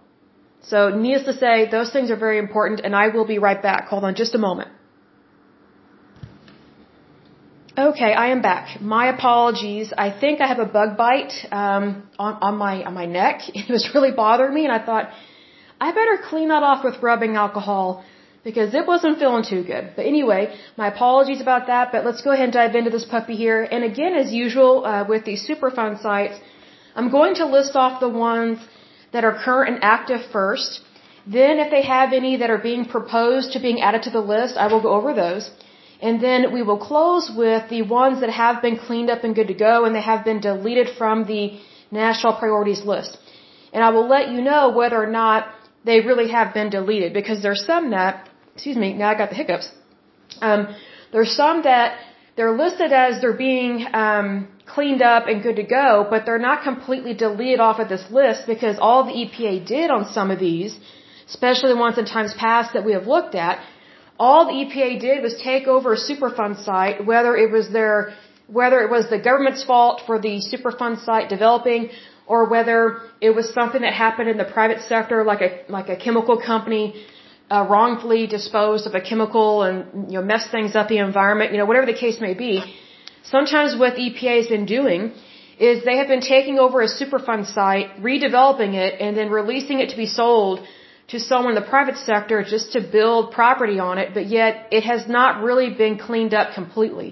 So, 0.62 0.90
needless 0.90 1.24
to 1.24 1.32
say, 1.32 1.70
those 1.70 1.90
things 1.90 2.10
are 2.10 2.16
very 2.16 2.38
important, 2.38 2.80
and 2.80 2.94
I 2.94 3.08
will 3.08 3.24
be 3.24 3.38
right 3.38 3.62
back. 3.62 3.88
Hold 3.88 4.04
on 4.04 4.14
just 4.14 4.34
a 4.34 4.38
moment. 4.38 4.68
Okay, 7.78 8.12
I 8.12 8.26
am 8.28 8.42
back. 8.42 8.80
My 8.80 9.06
apologies. 9.08 9.92
I 9.96 10.10
think 10.10 10.42
I 10.42 10.46
have 10.48 10.58
a 10.58 10.66
bug 10.66 10.98
bite 10.98 11.32
um, 11.50 12.08
on, 12.18 12.34
on 12.42 12.56
my 12.58 12.84
on 12.84 12.94
my 12.94 13.06
neck. 13.06 13.40
It 13.54 13.70
was 13.70 13.88
really 13.94 14.10
bothering 14.10 14.52
me, 14.52 14.64
and 14.66 14.72
I 14.72 14.84
thought, 14.84 15.10
I 15.80 15.92
better 15.92 16.18
clean 16.30 16.48
that 16.48 16.62
off 16.62 16.84
with 16.84 17.02
rubbing 17.02 17.36
alcohol 17.36 18.04
because 18.44 18.74
it 18.74 18.86
wasn't 18.86 19.18
feeling 19.18 19.44
too 19.44 19.62
good. 19.62 19.92
But 19.96 20.06
anyway, 20.06 20.42
my 20.76 20.88
apologies 20.88 21.40
about 21.40 21.66
that, 21.68 21.92
but 21.92 22.04
let's 22.04 22.22
go 22.22 22.30
ahead 22.32 22.44
and 22.44 22.52
dive 22.52 22.74
into 22.74 22.90
this 22.90 23.04
puppy 23.04 23.36
here. 23.36 23.62
And 23.62 23.84
again, 23.84 24.14
as 24.14 24.32
usual, 24.32 24.84
uh, 24.84 25.04
with 25.12 25.24
these 25.24 25.46
Superfund 25.48 26.02
sites, 26.02 26.38
I'm 26.94 27.10
going 27.10 27.34
to 27.36 27.46
list 27.46 27.76
off 27.76 28.00
the 28.00 28.08
ones 28.08 28.58
that 29.12 29.24
are 29.24 29.34
current 29.44 29.74
and 29.74 29.84
active 29.84 30.22
first. 30.32 30.80
Then 31.26 31.58
if 31.64 31.70
they 31.70 31.82
have 31.82 32.12
any 32.12 32.36
that 32.36 32.50
are 32.50 32.62
being 32.70 32.84
proposed 32.84 33.52
to 33.52 33.60
being 33.60 33.80
added 33.80 34.02
to 34.04 34.10
the 34.10 34.24
list, 34.34 34.56
I 34.56 34.66
will 34.72 34.82
go 34.82 34.92
over 34.98 35.12
those. 35.14 35.50
And 36.02 36.20
then 36.26 36.52
we 36.52 36.62
will 36.62 36.78
close 36.78 37.30
with 37.44 37.68
the 37.68 37.82
ones 37.82 38.20
that 38.20 38.30
have 38.30 38.62
been 38.62 38.78
cleaned 38.78 39.10
up 39.10 39.22
and 39.22 39.34
good 39.34 39.48
to 39.48 39.54
go 39.54 39.84
and 39.84 39.94
they 39.94 40.00
have 40.00 40.24
been 40.24 40.40
deleted 40.40 40.88
from 40.96 41.24
the 41.24 41.60
national 41.90 42.34
priorities 42.34 42.82
list. 42.84 43.18
And 43.72 43.84
I 43.84 43.90
will 43.90 44.08
let 44.08 44.30
you 44.30 44.40
know 44.40 44.70
whether 44.70 44.96
or 45.02 45.10
not 45.22 45.46
they 45.84 46.00
really 46.00 46.30
have 46.30 46.52
been 46.54 46.70
deleted 46.70 47.12
because 47.12 47.42
there's 47.42 47.64
some 47.64 47.90
that, 47.90 48.28
excuse 48.54 48.76
me, 48.76 48.92
now 48.92 49.08
I 49.10 49.14
got 49.16 49.30
the 49.30 49.36
hiccups. 49.36 49.70
Um, 50.40 50.74
there's 51.12 51.32
some 51.32 51.62
that 51.62 51.98
they're 52.36 52.56
listed 52.56 52.92
as 52.92 53.20
they're 53.20 53.36
being 53.50 53.86
um, 53.92 54.48
cleaned 54.66 55.02
up 55.02 55.26
and 55.26 55.42
good 55.42 55.56
to 55.56 55.62
go, 55.62 56.06
but 56.08 56.26
they're 56.26 56.38
not 56.50 56.62
completely 56.62 57.14
deleted 57.14 57.60
off 57.60 57.78
of 57.78 57.88
this 57.88 58.04
list 58.10 58.46
because 58.46 58.76
all 58.78 59.04
the 59.04 59.12
EPA 59.22 59.66
did 59.66 59.90
on 59.90 60.04
some 60.12 60.30
of 60.30 60.38
these, 60.38 60.78
especially 61.28 61.70
the 61.70 61.82
ones 61.86 61.98
in 61.98 62.04
times 62.04 62.32
past 62.34 62.72
that 62.74 62.84
we 62.84 62.92
have 62.92 63.06
looked 63.06 63.34
at, 63.34 63.62
all 64.18 64.46
the 64.46 64.52
EPA 64.64 65.00
did 65.00 65.22
was 65.22 65.34
take 65.42 65.66
over 65.66 65.94
a 65.94 65.96
Superfund 65.96 66.62
site, 66.64 67.06
whether 67.06 67.36
it 67.36 67.50
was 67.50 67.70
their 67.70 68.12
whether 68.46 68.80
it 68.80 68.90
was 68.90 69.08
the 69.08 69.18
government's 69.18 69.62
fault 69.64 70.02
for 70.06 70.18
the 70.18 70.34
Superfund 70.52 71.04
site 71.04 71.28
developing 71.28 71.88
or 72.32 72.40
whether 72.54 72.78
it 73.28 73.32
was 73.38 73.46
something 73.58 73.82
that 73.86 73.94
happened 74.06 74.28
in 74.32 74.38
the 74.42 74.50
private 74.58 74.80
sector, 74.92 75.16
like 75.30 75.42
a 75.48 75.50
like 75.76 75.88
a 75.94 75.96
chemical 76.04 76.36
company 76.50 76.84
uh, 77.54 77.62
wrongfully 77.72 78.22
disposed 78.36 78.84
of 78.90 78.94
a 79.00 79.02
chemical 79.10 79.48
and 79.68 79.78
you 80.12 80.16
know 80.18 80.24
messed 80.32 80.50
things 80.56 80.76
up 80.78 80.86
the 80.94 81.00
environment. 81.10 81.48
You 81.52 81.58
know, 81.60 81.68
whatever 81.70 81.88
the 81.94 82.00
case 82.04 82.18
may 82.28 82.34
be. 82.46 82.52
Sometimes 83.34 83.70
what 83.82 83.92
EPA 84.04 84.34
has 84.42 84.48
been 84.56 84.68
doing 84.76 85.00
is 85.68 85.84
they 85.90 85.98
have 86.02 86.10
been 86.14 86.26
taking 86.34 86.56
over 86.64 86.78
a 86.88 86.90
Superfund 87.00 87.44
site, 87.56 87.88
redeveloping 88.10 88.72
it, 88.84 88.92
and 89.04 89.10
then 89.18 89.28
releasing 89.40 89.80
it 89.84 89.88
to 89.94 89.98
be 90.04 90.08
sold 90.20 90.56
to 91.12 91.18
someone 91.28 91.52
in 91.54 91.58
the 91.62 91.68
private 91.74 91.98
sector 92.10 92.38
just 92.54 92.72
to 92.74 92.80
build 92.96 93.32
property 93.40 93.78
on 93.90 93.98
it, 94.02 94.08
but 94.16 94.26
yet 94.38 94.52
it 94.78 94.84
has 94.92 95.02
not 95.18 95.42
really 95.48 95.70
been 95.84 95.96
cleaned 96.08 96.34
up 96.40 96.48
completely. 96.60 97.10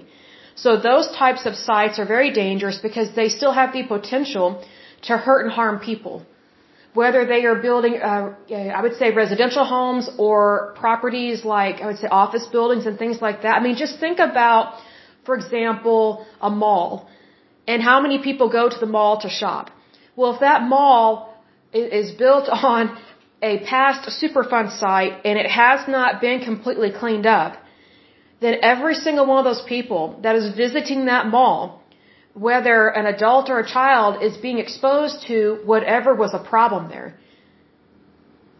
So 0.63 0.69
those 0.89 1.07
types 1.23 1.45
of 1.49 1.53
sites 1.69 1.99
are 2.01 2.09
very 2.17 2.31
dangerous 2.43 2.77
because 2.87 3.09
they 3.19 3.29
still 3.39 3.53
have 3.61 3.71
the 3.77 3.83
potential 3.95 4.47
to 5.03 5.17
hurt 5.17 5.43
and 5.45 5.51
harm 5.51 5.79
people. 5.79 6.25
Whether 6.93 7.25
they 7.25 7.45
are 7.45 7.55
building, 7.55 7.95
uh, 8.01 8.33
I 8.77 8.81
would 8.81 8.95
say 8.97 9.11
residential 9.11 9.63
homes 9.63 10.09
or 10.17 10.73
properties 10.75 11.45
like, 11.45 11.81
I 11.81 11.85
would 11.85 11.99
say 11.99 12.07
office 12.07 12.47
buildings 12.47 12.85
and 12.87 12.97
things 12.97 13.21
like 13.21 13.43
that. 13.43 13.55
I 13.57 13.63
mean, 13.63 13.75
just 13.75 13.99
think 13.99 14.17
about, 14.19 14.73
for 15.25 15.35
example, 15.35 16.25
a 16.41 16.49
mall 16.49 17.07
and 17.67 17.83
how 17.83 18.01
many 18.01 18.17
people 18.19 18.49
go 18.49 18.67
to 18.69 18.79
the 18.79 18.87
mall 18.87 19.21
to 19.21 19.29
shop. 19.29 19.69
Well, 20.15 20.33
if 20.33 20.39
that 20.39 20.63
mall 20.63 21.09
is 21.71 22.11
built 22.11 22.49
on 22.49 22.97
a 23.41 23.59
past 23.59 24.09
Superfund 24.21 24.77
site 24.79 25.13
and 25.23 25.37
it 25.37 25.49
has 25.49 25.87
not 25.87 26.21
been 26.21 26.39
completely 26.41 26.91
cleaned 26.91 27.25
up, 27.25 27.53
then 28.41 28.55
every 28.61 28.95
single 28.95 29.25
one 29.25 29.37
of 29.37 29.45
those 29.45 29.63
people 29.67 30.19
that 30.23 30.35
is 30.35 30.55
visiting 30.55 31.05
that 31.05 31.27
mall 31.27 31.78
whether 32.47 32.87
an 32.87 33.05
adult 33.05 33.49
or 33.49 33.59
a 33.59 33.67
child 33.77 34.23
is 34.23 34.37
being 34.37 34.59
exposed 34.59 35.17
to 35.27 35.59
whatever 35.65 36.15
was 36.15 36.33
a 36.33 36.43
problem 36.51 36.89
there. 36.89 37.09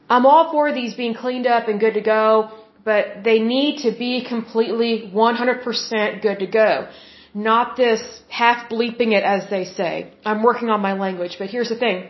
I'm 0.10 0.26
all 0.26 0.52
for 0.52 0.74
these 0.74 0.94
being 0.96 1.14
cleaned 1.14 1.48
up 1.48 1.68
and 1.70 1.80
good 1.80 1.94
to 1.94 2.02
go, 2.02 2.52
but 2.84 3.24
they 3.24 3.40
need 3.40 3.84
to 3.86 3.92
be 4.06 4.26
completely 4.34 5.10
100% 5.14 6.22
good 6.22 6.40
to 6.40 6.48
go. 6.48 6.90
Not 7.34 7.78
this 7.78 8.02
half 8.28 8.70
bleeping 8.70 9.12
it 9.18 9.24
as 9.24 9.50
they 9.50 9.66
say. 9.66 10.12
I'm 10.26 10.42
working 10.44 10.70
on 10.70 10.82
my 10.82 10.94
language, 10.94 11.36
but 11.40 11.50
here's 11.50 11.70
the 11.70 11.78
thing. 11.78 12.10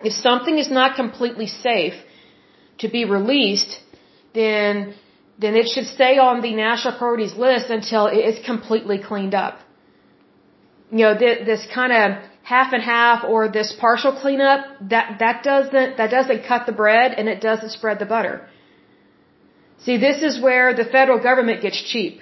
If 0.00 0.12
something 0.12 0.58
is 0.58 0.70
not 0.70 0.96
completely 0.96 1.46
safe 1.46 1.94
to 2.78 2.88
be 2.88 3.04
released, 3.04 3.80
then, 4.34 4.94
then 5.38 5.54
it 5.54 5.68
should 5.68 5.86
stay 5.86 6.18
on 6.18 6.42
the 6.42 6.52
national 6.54 6.98
priorities 6.98 7.34
list 7.34 7.70
until 7.70 8.06
it 8.06 8.22
is 8.30 8.44
completely 8.44 8.98
cleaned 8.98 9.34
up 9.34 9.60
you 10.90 10.98
know, 10.98 11.16
th- 11.18 11.44
this 11.46 11.66
kind 11.74 11.92
of 11.92 12.22
half 12.42 12.72
and 12.72 12.82
half 12.82 13.24
or 13.24 13.48
this 13.48 13.72
partial 13.80 14.12
cleanup, 14.12 14.60
that, 14.90 15.16
that 15.18 15.42
doesn't, 15.42 15.96
that 15.96 16.10
doesn't 16.10 16.44
cut 16.46 16.66
the 16.66 16.72
bread 16.72 17.12
and 17.18 17.28
it 17.28 17.40
doesn't 17.40 17.70
spread 17.70 17.98
the 17.98 18.06
butter. 18.06 18.46
See, 19.78 19.96
this 19.98 20.22
is 20.22 20.40
where 20.40 20.74
the 20.74 20.84
federal 20.84 21.20
government 21.20 21.60
gets 21.62 21.80
cheap. 21.82 22.20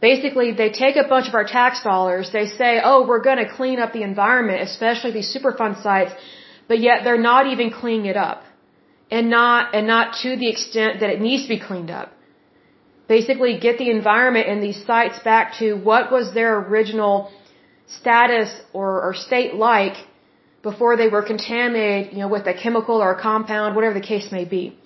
Basically, 0.00 0.52
they 0.52 0.70
take 0.70 0.96
a 0.96 1.06
bunch 1.08 1.28
of 1.28 1.34
our 1.34 1.44
tax 1.44 1.82
dollars, 1.82 2.30
they 2.32 2.46
say, 2.46 2.80
oh, 2.82 3.06
we're 3.06 3.22
gonna 3.22 3.48
clean 3.48 3.78
up 3.78 3.92
the 3.92 4.02
environment, 4.02 4.60
especially 4.60 5.12
these 5.12 5.34
Superfund 5.34 5.82
sites, 5.82 6.12
but 6.68 6.80
yet 6.80 7.04
they're 7.04 7.26
not 7.32 7.46
even 7.46 7.70
cleaning 7.70 8.06
it 8.06 8.16
up. 8.16 8.42
And 9.10 9.30
not, 9.30 9.74
and 9.74 9.86
not 9.86 10.16
to 10.22 10.36
the 10.36 10.48
extent 10.48 11.00
that 11.00 11.10
it 11.10 11.20
needs 11.20 11.42
to 11.44 11.48
be 11.48 11.60
cleaned 11.60 11.90
up. 11.90 12.12
Basically, 13.08 13.58
get 13.58 13.78
the 13.78 13.90
environment 13.90 14.48
and 14.48 14.62
these 14.62 14.84
sites 14.86 15.18
back 15.20 15.54
to 15.58 15.74
what 15.74 16.10
was 16.10 16.32
their 16.34 16.58
original 16.58 17.30
status 17.86 18.50
or, 18.72 19.02
or 19.02 19.14
state 19.14 19.54
like 19.54 19.96
before 20.62 20.96
they 20.96 21.08
were 21.08 21.22
contaminated, 21.22 22.12
you 22.12 22.20
know, 22.20 22.28
with 22.28 22.46
a 22.46 22.54
chemical 22.54 23.02
or 23.02 23.12
a 23.12 23.20
compound, 23.20 23.74
whatever 23.74 23.94
the 23.94 24.06
case 24.14 24.30
may 24.30 24.44
be. 24.44 24.76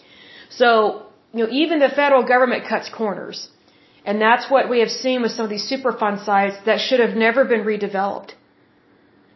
So, 0.48 1.06
you 1.32 1.44
know, 1.44 1.50
even 1.50 1.78
the 1.78 1.90
federal 1.90 2.24
government 2.24 2.66
cuts 2.66 2.88
corners. 2.88 3.48
And 4.04 4.20
that's 4.20 4.50
what 4.50 4.70
we 4.70 4.80
have 4.80 4.90
seen 4.90 5.22
with 5.22 5.32
some 5.32 5.44
of 5.44 5.50
these 5.50 5.70
Superfund 5.70 6.24
sites 6.24 6.56
that 6.64 6.80
should 6.80 7.00
have 7.00 7.16
never 7.16 7.44
been 7.44 7.64
redeveloped. 7.64 8.32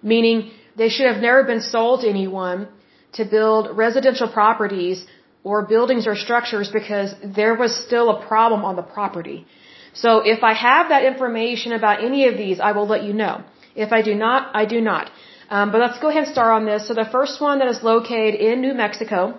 Meaning, 0.02 0.52
they 0.76 0.88
should 0.88 1.06
have 1.12 1.20
never 1.20 1.42
been 1.44 1.60
sold 1.60 2.00
to 2.02 2.08
anyone 2.08 2.68
to 3.12 3.24
build 3.24 3.76
residential 3.76 4.28
properties 4.28 5.04
or 5.42 5.66
buildings 5.66 6.06
or 6.06 6.14
structures 6.14 6.70
because 6.70 7.14
there 7.22 7.54
was 7.54 7.74
still 7.86 8.10
a 8.10 8.26
problem 8.26 8.62
on 8.64 8.76
the 8.76 8.82
property. 8.82 9.46
So 9.92 10.20
if 10.20 10.42
I 10.42 10.54
have 10.54 10.88
that 10.90 11.04
information 11.04 11.72
about 11.72 12.04
any 12.04 12.28
of 12.28 12.36
these, 12.36 12.60
I 12.60 12.72
will 12.72 12.86
let 12.86 13.02
you 13.02 13.12
know. 13.12 13.42
If 13.74 13.92
I 13.92 14.02
do 14.02 14.14
not, 14.14 14.54
I 14.54 14.66
do 14.66 14.80
not. 14.80 15.10
Um, 15.48 15.72
but 15.72 15.80
let's 15.80 15.98
go 15.98 16.08
ahead 16.08 16.22
and 16.24 16.32
start 16.32 16.52
on 16.52 16.64
this. 16.64 16.86
So 16.86 16.94
the 16.94 17.08
first 17.10 17.40
one 17.40 17.58
that 17.58 17.66
is 17.68 17.82
located 17.82 18.36
in 18.36 18.60
New 18.60 18.74
Mexico 18.74 19.36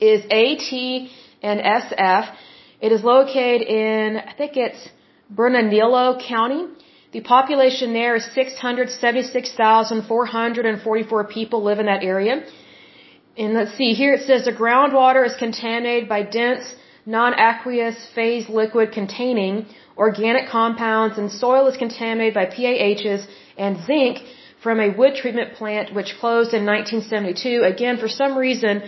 is 0.00 0.24
AT 0.24 0.72
and 1.42 1.60
SF. 1.60 2.34
It 2.80 2.92
is 2.92 3.04
located 3.04 3.60
in, 3.62 4.16
I 4.16 4.32
think 4.32 4.56
it's 4.56 4.88
Bernalillo 5.30 6.18
County. 6.26 6.66
The 7.12 7.20
population 7.20 7.92
there 7.92 8.16
is 8.16 8.24
676,444 8.34 11.24
people 11.24 11.62
live 11.62 11.78
in 11.78 11.84
that 11.86 12.02
area. 12.02 12.42
And 13.36 13.54
let's 13.54 13.76
see, 13.76 13.92
here 13.94 14.14
it 14.14 14.22
says 14.26 14.44
the 14.44 14.52
groundwater 14.52 15.26
is 15.26 15.34
contaminated 15.34 16.08
by 16.08 16.22
dense, 16.22 16.74
non-aqueous 17.04 18.06
phase 18.14 18.48
liquid 18.48 18.92
containing 18.92 19.66
organic 19.96 20.48
compounds 20.48 21.18
and 21.18 21.30
soil 21.30 21.66
is 21.66 21.76
contaminated 21.76 22.34
by 22.34 22.46
PAHs 22.46 23.26
and 23.56 23.84
zinc 23.86 24.18
from 24.62 24.80
a 24.80 24.90
wood 24.90 25.14
treatment 25.14 25.54
plant 25.54 25.94
which 25.94 26.16
closed 26.20 26.54
in 26.54 26.64
1972. 26.64 27.62
Again, 27.62 27.98
for 27.98 28.08
some 28.08 28.36
reason, 28.38 28.82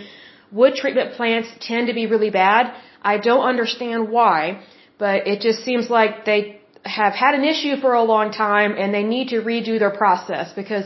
wood 0.51 0.75
treatment 0.75 1.13
plants 1.13 1.49
tend 1.59 1.87
to 1.87 1.93
be 1.93 2.07
really 2.07 2.29
bad. 2.29 2.73
I 3.01 3.17
don't 3.17 3.45
understand 3.53 4.09
why, 4.09 4.63
but 4.97 5.27
it 5.27 5.41
just 5.41 5.63
seems 5.63 5.89
like 5.89 6.25
they 6.25 6.61
have 6.83 7.13
had 7.13 7.35
an 7.35 7.43
issue 7.43 7.75
for 7.77 7.93
a 7.93 8.03
long 8.03 8.31
time 8.31 8.75
and 8.77 8.93
they 8.93 9.03
need 9.03 9.29
to 9.29 9.41
redo 9.41 9.77
their 9.77 9.91
process 9.91 10.53
because 10.53 10.85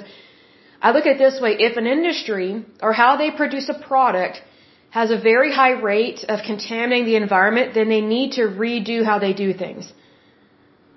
I 0.82 0.92
look 0.92 1.06
at 1.06 1.16
it 1.16 1.20
this 1.20 1.40
way, 1.40 1.52
if 1.68 1.78
an 1.78 1.88
industry 1.88 2.66
or 2.82 2.92
how 2.94 3.12
they 3.18 3.30
produce 3.32 3.70
a 3.70 3.78
product 3.90 4.42
has 4.90 5.12
a 5.12 5.20
very 5.32 5.52
high 5.54 5.76
rate 5.92 6.24
of 6.28 6.40
contaminating 6.46 7.06
the 7.06 7.16
environment, 7.16 7.74
then 7.74 7.88
they 7.88 8.02
need 8.02 8.32
to 8.40 8.44
redo 8.64 9.06
how 9.10 9.20
they 9.20 9.34
do 9.34 9.54
things. 9.54 9.92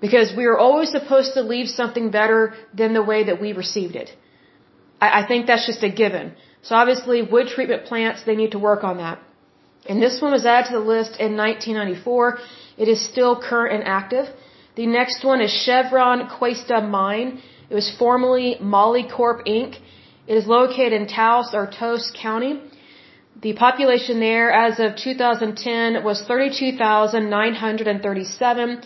Because 0.01 0.33
we 0.39 0.45
are 0.45 0.57
always 0.57 0.89
supposed 0.91 1.33
to 1.35 1.41
leave 1.41 1.69
something 1.69 2.09
better 2.11 2.41
than 2.73 2.93
the 2.93 3.05
way 3.11 3.23
that 3.29 3.39
we 3.39 3.53
received 3.53 3.95
it. 3.95 4.09
I, 4.99 5.21
I 5.21 5.27
think 5.27 5.47
that's 5.47 5.65
just 5.65 5.83
a 5.83 5.89
given. 6.03 6.33
So 6.63 6.75
obviously, 6.75 7.21
wood 7.21 7.47
treatment 7.47 7.85
plants, 7.85 8.23
they 8.23 8.35
need 8.35 8.51
to 8.51 8.59
work 8.59 8.83
on 8.83 8.97
that. 8.97 9.19
And 9.87 10.01
this 10.01 10.19
one 10.21 10.31
was 10.31 10.45
added 10.45 10.71
to 10.71 10.79
the 10.79 10.85
list 10.95 11.19
in 11.25 11.37
1994. 11.37 12.39
It 12.77 12.87
is 12.87 12.99
still 13.11 13.39
current 13.39 13.73
and 13.75 13.83
active. 13.99 14.27
The 14.75 14.87
next 14.87 15.23
one 15.23 15.41
is 15.41 15.51
Chevron 15.51 16.27
Questa 16.27 16.81
Mine. 16.81 17.41
It 17.69 17.75
was 17.75 17.89
formerly 17.97 18.57
Molycorp 18.61 19.47
Inc. 19.47 19.77
It 20.27 20.37
is 20.37 20.45
located 20.47 20.93
in 20.93 21.07
Taos 21.07 21.53
or 21.53 21.67
Taos 21.67 22.11
County. 22.21 22.61
The 23.41 23.53
population 23.53 24.19
there 24.19 24.51
as 24.51 24.79
of 24.79 24.95
2010 24.95 26.03
was 26.03 26.21
32,937. 26.23 28.81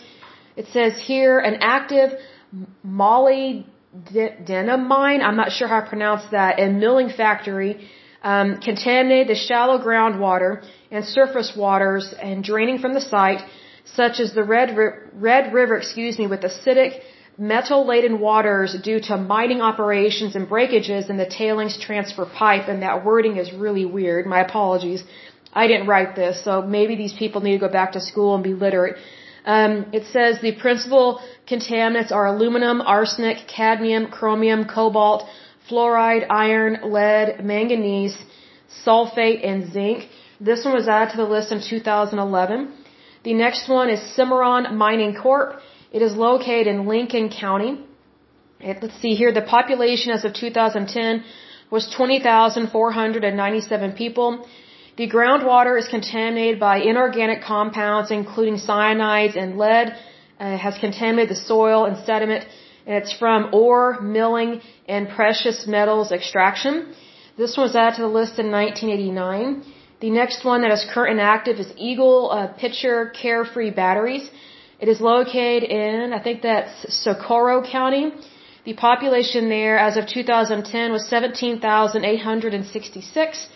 It 0.56 0.66
says 0.72 0.98
here 0.98 1.38
an 1.38 1.58
active 1.60 2.18
molybdenum 2.84 4.86
mine, 4.86 5.22
I'm 5.22 5.36
not 5.36 5.52
sure 5.52 5.68
how 5.68 5.82
to 5.82 5.88
pronounce 5.88 6.24
that, 6.30 6.58
and 6.58 6.80
milling 6.80 7.10
factory 7.10 7.86
um, 8.22 8.58
contaminated 8.60 9.28
the 9.28 9.36
shallow 9.36 9.78
groundwater 9.78 10.64
and 10.90 11.04
surface 11.04 11.52
waters 11.56 12.12
and 12.20 12.42
draining 12.42 12.78
from 12.78 12.94
the 12.94 13.00
site, 13.00 13.44
such 13.84 14.18
as 14.20 14.34
the 14.34 14.44
Red, 14.44 14.76
Red 15.14 15.54
River, 15.54 15.76
excuse 15.76 16.18
me, 16.18 16.26
with 16.26 16.40
acidic 16.40 17.00
metal-laden 17.38 18.20
waters 18.20 18.76
due 18.82 19.00
to 19.00 19.16
mining 19.16 19.60
operations 19.60 20.36
and 20.36 20.48
breakages 20.48 21.10
in 21.10 21.16
the 21.16 21.26
tailings 21.26 21.78
transfer 21.78 22.26
pipe, 22.26 22.68
and 22.68 22.82
that 22.82 23.04
wording 23.04 23.36
is 23.36 23.52
really 23.52 23.84
weird. 23.84 24.26
My 24.26 24.40
apologies. 24.40 25.04
I 25.52 25.66
didn't 25.66 25.88
write 25.88 26.14
this, 26.14 26.44
so 26.44 26.62
maybe 26.62 26.94
these 26.96 27.12
people 27.12 27.40
need 27.40 27.58
to 27.58 27.66
go 27.66 27.72
back 27.72 27.92
to 27.92 28.00
school 28.00 28.34
and 28.34 28.44
be 28.44 28.54
literate. 28.54 28.96
Um, 29.44 29.86
it 29.92 30.04
says 30.12 30.40
the 30.40 30.52
principal 30.52 31.20
contaminants 31.48 32.12
are 32.12 32.26
aluminum, 32.26 32.80
arsenic, 32.80 33.48
cadmium, 33.48 34.06
chromium, 34.10 34.64
cobalt, 34.66 35.24
fluoride, 35.68 36.26
iron, 36.30 36.78
lead, 36.84 37.44
manganese, 37.44 38.16
sulfate, 38.84 39.44
and 39.46 39.72
zinc. 39.72 40.08
This 40.40 40.64
one 40.64 40.74
was 40.74 40.88
added 40.88 41.12
to 41.12 41.16
the 41.16 41.24
list 41.24 41.52
in 41.52 41.60
2011. 41.60 42.72
The 43.24 43.34
next 43.34 43.68
one 43.68 43.90
is 43.90 44.00
Cimarron 44.14 44.76
Mining 44.76 45.14
Corp. 45.14 45.60
It 45.90 46.02
is 46.02 46.14
located 46.14 46.68
in 46.68 46.86
Lincoln 46.86 47.30
County. 47.30 47.70
let's 48.62 49.00
see 49.02 49.14
here, 49.20 49.32
the 49.32 49.42
population 49.42 50.12
as 50.12 50.24
of 50.24 50.32
2010 50.34 51.24
was 51.70 51.88
20,497 51.96 53.92
people. 53.92 54.46
The 54.96 55.08
groundwater 55.08 55.74
is 55.80 55.88
contaminated 55.88 56.60
by 56.60 56.76
inorganic 56.78 57.42
compounds, 57.42 58.10
including 58.12 58.56
cyanides 58.56 59.36
and 59.36 59.58
lead. 59.58 59.96
Uh, 60.38 60.56
has 60.56 60.78
contaminated 60.78 61.30
the 61.36 61.40
soil 61.52 61.84
and 61.84 61.96
sediment, 62.06 62.46
and 62.86 62.94
it's 63.00 63.12
from 63.12 63.50
ore, 63.52 64.00
milling, 64.00 64.62
and 64.88 65.08
precious 65.08 65.66
metals 65.66 66.12
extraction. 66.12 66.94
This 67.36 67.56
one 67.56 67.64
was 67.66 67.76
added 67.76 67.96
to 67.96 68.02
the 68.02 68.14
list 68.20 68.38
in 68.38 68.50
1989. 68.50 69.64
The 70.00 70.10
next 70.10 70.44
one 70.44 70.62
that 70.62 70.70
is 70.70 70.84
current 70.94 71.12
and 71.18 71.20
active 71.20 71.56
is 71.58 71.70
Eagle 71.76 72.30
uh, 72.30 72.48
Picher 72.58 73.12
Carefree 73.12 73.70
Batteries. 73.70 74.30
It 74.80 74.88
is 74.88 75.00
located 75.00 75.64
in, 75.64 76.12
I 76.18 76.20
think 76.26 76.42
that's 76.42 76.74
Socorro 77.04 77.62
County. 77.62 78.12
The 78.64 78.74
population 78.74 79.48
there 79.50 79.78
as 79.78 79.96
of 79.98 80.06
2010 80.06 80.92
was 80.92 81.06
17,866. 81.06 83.48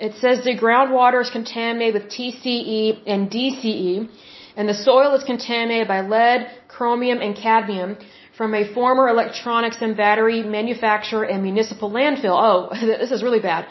It 0.00 0.14
says 0.20 0.44
the 0.44 0.56
groundwater 0.64 1.20
is 1.22 1.30
contaminated 1.30 1.94
with 1.96 2.06
TCE 2.16 3.02
and 3.06 3.30
DCE, 3.30 4.08
and 4.56 4.68
the 4.68 4.74
soil 4.74 5.14
is 5.14 5.22
contaminated 5.22 5.86
by 5.86 6.00
lead, 6.00 6.50
chromium, 6.66 7.20
and 7.20 7.36
cadmium 7.36 7.96
from 8.36 8.52
a 8.54 8.64
former 8.74 9.08
electronics 9.08 9.76
and 9.80 9.96
battery 9.96 10.42
manufacturer 10.42 11.24
and 11.24 11.42
municipal 11.42 11.90
landfill. 11.90 12.36
Oh, 12.48 12.68
this 13.02 13.12
is 13.12 13.22
really 13.22 13.40
bad. 13.40 13.66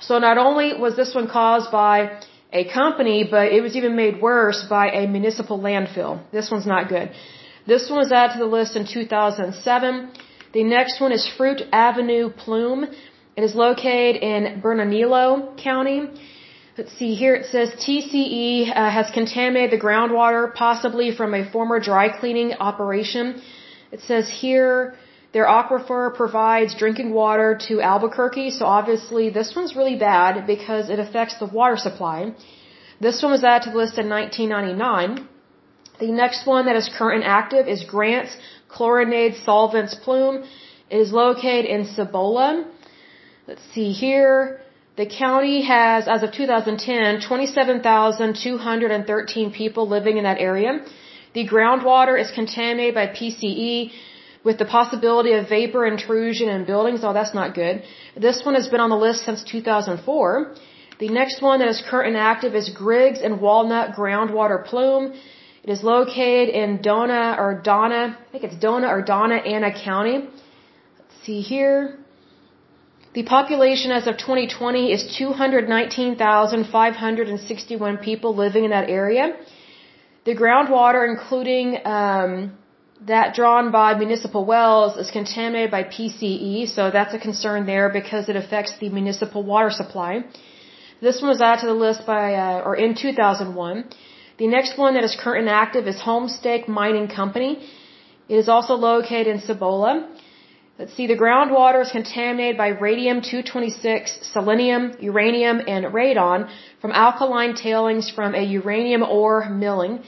So 0.00 0.18
not 0.18 0.36
only 0.36 0.74
was 0.74 0.96
this 0.96 1.14
one 1.14 1.28
caused 1.28 1.70
by 1.70 2.20
a 2.52 2.64
company, 2.72 3.26
but 3.30 3.52
it 3.52 3.60
was 3.60 3.76
even 3.76 3.96
made 3.96 4.20
worse 4.20 4.64
by 4.68 4.90
a 4.90 5.06
municipal 5.06 5.58
landfill. 5.58 6.22
This 6.32 6.50
one's 6.50 6.66
not 6.66 6.88
good. 6.88 7.10
This 7.66 7.90
one 7.90 7.98
was 7.98 8.12
added 8.12 8.34
to 8.34 8.38
the 8.38 8.46
list 8.46 8.76
in 8.76 8.86
2007. 8.86 10.12
The 10.52 10.64
next 10.64 11.00
one 11.00 11.12
is 11.12 11.28
Fruit 11.36 11.62
Avenue 11.72 12.30
Plume. 12.30 12.84
It 13.36 13.42
is 13.42 13.54
located 13.54 14.16
in 14.22 14.60
Bernalillo 14.60 15.56
County. 15.56 16.08
Let's 16.78 16.92
see 16.92 17.14
here. 17.14 17.34
It 17.34 17.46
says 17.46 17.70
TCE 17.70 18.70
uh, 18.70 18.90
has 18.90 19.10
contaminated 19.10 19.78
the 19.78 19.82
groundwater, 19.84 20.54
possibly 20.54 21.10
from 21.14 21.34
a 21.34 21.50
former 21.50 21.80
dry 21.80 22.08
cleaning 22.20 22.54
operation. 22.54 23.42
It 23.90 24.00
says 24.00 24.28
here 24.28 24.94
their 25.36 25.48
aquifer 25.60 26.02
provides 26.20 26.70
drinking 26.82 27.10
water 27.22 27.48
to 27.68 27.74
Albuquerque. 27.92 28.48
So 28.58 28.62
obviously 28.78 29.24
this 29.38 29.48
one's 29.56 29.72
really 29.80 29.98
bad 30.10 30.32
because 30.46 30.84
it 30.94 31.00
affects 31.06 31.34
the 31.42 31.48
water 31.58 31.78
supply. 31.86 32.18
This 33.06 33.16
one 33.22 33.32
was 33.36 33.44
added 33.44 33.62
to 33.64 33.70
the 33.72 33.78
list 33.82 33.94
in 34.02 34.06
1999. 34.08 35.28
The 36.04 36.12
next 36.22 36.40
one 36.54 36.62
that 36.68 36.76
is 36.80 36.86
current 36.98 37.18
and 37.22 37.28
active 37.40 37.64
is 37.74 37.80
Grant's 37.84 38.34
Chlorinated 38.74 39.34
Solvents 39.44 39.94
Plume. 40.04 40.36
It 40.94 40.98
is 41.04 41.10
located 41.12 41.66
in 41.74 41.80
Cibola. 41.84 42.48
Let's 43.46 43.64
see 43.74 43.90
here. 43.92 44.36
The 44.96 45.06
county 45.24 45.58
has, 45.74 46.08
as 46.08 46.22
of 46.22 46.30
2010, 46.32 47.20
27,213 47.20 49.52
people 49.60 49.84
living 49.96 50.16
in 50.16 50.24
that 50.24 50.38
area. 50.50 50.70
The 51.34 51.44
groundwater 51.46 52.14
is 52.24 52.30
contaminated 52.30 52.94
by 52.94 53.06
PCE, 53.08 53.92
with 54.46 54.56
the 54.62 54.68
possibility 54.78 55.32
of 55.38 55.42
vapor 55.48 55.82
intrusion 55.92 56.46
in 56.56 56.60
buildings. 56.72 57.00
Oh, 57.06 57.14
that's 57.18 57.34
not 57.40 57.48
good. 57.60 57.74
This 58.26 58.38
one 58.46 58.54
has 58.60 58.68
been 58.72 58.82
on 58.86 58.90
the 58.94 59.00
list 59.06 59.18
since 59.28 59.40
2004. 59.42 60.54
The 61.04 61.10
next 61.20 61.36
one 61.48 61.56
that 61.60 61.70
is 61.74 61.78
current 61.90 62.08
and 62.12 62.20
active 62.32 62.52
is 62.60 62.66
Griggs 62.82 63.20
and 63.26 63.32
Walnut 63.46 63.86
Groundwater 63.98 64.58
Plume. 64.68 65.04
It 65.64 65.70
is 65.76 65.80
located 65.82 66.48
in 66.62 66.68
Dona 66.90 67.22
or 67.40 67.48
Donna, 67.70 68.02
I 68.16 68.18
think 68.30 68.42
it's 68.48 68.58
Dona 68.66 68.86
or 68.94 69.00
Donna 69.02 69.38
Ana 69.54 69.70
County. 69.88 70.16
Let's 70.98 71.16
see 71.24 71.40
here. 71.52 71.76
The 73.16 73.24
population 73.24 73.90
as 73.98 74.04
of 74.06 74.14
2020 74.16 74.92
is 74.92 75.00
219,561 75.18 77.98
people 78.08 78.30
living 78.44 78.62
in 78.66 78.70
that 78.70 78.88
area. 78.88 79.24
The 80.24 80.34
groundwater, 80.42 81.02
including 81.12 81.66
um, 81.84 82.32
that 83.04 83.34
drawn 83.34 83.70
by 83.70 83.94
municipal 83.94 84.44
wells, 84.44 84.96
is 84.96 85.10
contaminated 85.10 85.70
by 85.70 85.84
PCE, 85.84 86.68
so 86.68 86.90
that's 86.90 87.14
a 87.14 87.18
concern 87.18 87.66
there 87.66 87.88
because 87.90 88.28
it 88.28 88.36
affects 88.36 88.78
the 88.78 88.88
municipal 88.88 89.42
water 89.42 89.70
supply. 89.70 90.24
This 91.00 91.20
one 91.20 91.28
was 91.28 91.42
added 91.42 91.60
to 91.60 91.66
the 91.66 91.74
list 91.74 92.06
by, 92.06 92.34
uh, 92.34 92.62
or 92.64 92.74
in 92.76 92.94
2001. 92.94 93.84
The 94.38 94.46
next 94.46 94.78
one 94.78 94.94
that 94.94 95.04
is 95.04 95.14
current 95.14 95.46
and 95.46 95.50
active 95.50 95.86
is 95.86 95.96
Homestake 95.96 96.68
Mining 96.68 97.08
Company. 97.08 97.68
It 98.28 98.36
is 98.36 98.48
also 98.48 98.74
located 98.74 99.26
in 99.26 99.40
Cibola. 99.40 100.08
Let's 100.78 100.94
see, 100.94 101.06
the 101.06 101.16
groundwater 101.16 101.80
is 101.82 101.90
contaminated 101.90 102.58
by 102.58 102.68
radium-226, 102.68 104.24
selenium, 104.32 104.92
uranium, 105.00 105.60
and 105.66 105.86
radon 105.86 106.50
from 106.82 106.92
alkaline 106.92 107.54
tailings 107.54 108.10
from 108.10 108.34
a 108.34 108.42
uranium 108.42 109.02
ore 109.02 109.48
milling. 109.48 110.02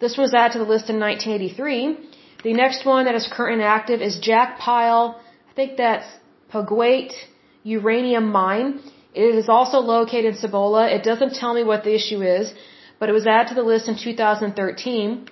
This 0.00 0.16
was 0.16 0.32
added 0.32 0.54
to 0.54 0.58
the 0.60 0.64
list 0.64 0.88
in 0.88 0.98
1983. 0.98 2.13
The 2.44 2.52
next 2.52 2.84
one 2.84 3.06
that 3.06 3.14
is 3.14 3.26
current 3.36 3.60
and 3.60 3.68
active 3.78 4.02
is 4.02 4.20
Jackpile, 4.20 5.16
I 5.50 5.52
think 5.56 5.78
that's 5.78 6.06
Paguate 6.52 7.14
Uranium 7.62 8.30
Mine. 8.30 8.80
It 9.14 9.34
is 9.40 9.48
also 9.48 9.78
located 9.78 10.26
in 10.32 10.34
Cibola. 10.34 10.90
It 10.96 11.02
doesn't 11.02 11.36
tell 11.40 11.54
me 11.54 11.64
what 11.64 11.84
the 11.84 11.94
issue 11.94 12.20
is, 12.20 12.52
but 12.98 13.08
it 13.08 13.12
was 13.12 13.26
added 13.26 13.48
to 13.48 13.54
the 13.54 13.62
list 13.62 13.88
in 13.88 13.96
2013. 13.96 15.26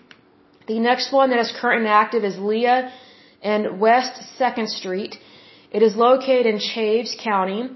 The 0.68 0.78
next 0.78 1.12
one 1.12 1.28
that 1.30 1.38
is 1.38 1.52
current 1.60 1.80
and 1.80 1.88
active 2.02 2.24
is 2.24 2.38
Lea 2.38 2.88
and 3.42 3.78
West 3.78 4.14
2nd 4.40 4.68
Street. 4.68 5.18
It 5.70 5.82
is 5.82 5.94
located 5.94 6.46
in 6.46 6.60
Chaves 6.70 7.14
County. 7.22 7.68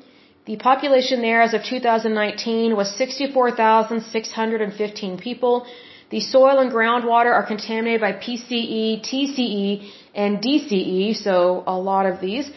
The 0.46 0.57
population 0.57 1.20
there 1.20 1.42
as 1.42 1.53
of 1.53 1.62
2019 1.62 2.75
was 2.75 2.88
64,615 2.96 5.18
people. 5.18 5.66
The 6.11 6.21
soil 6.21 6.59
and 6.61 6.71
groundwater 6.71 7.33
are 7.38 7.47
contaminated 7.47 8.01
by 8.01 8.12
PCE, 8.12 9.03
TCE, 9.09 9.90
and 10.14 10.38
DCE, 10.38 11.16
so 11.16 11.64
a 11.66 11.77
lot 11.77 12.07
of 12.07 12.21
these. 12.21 12.51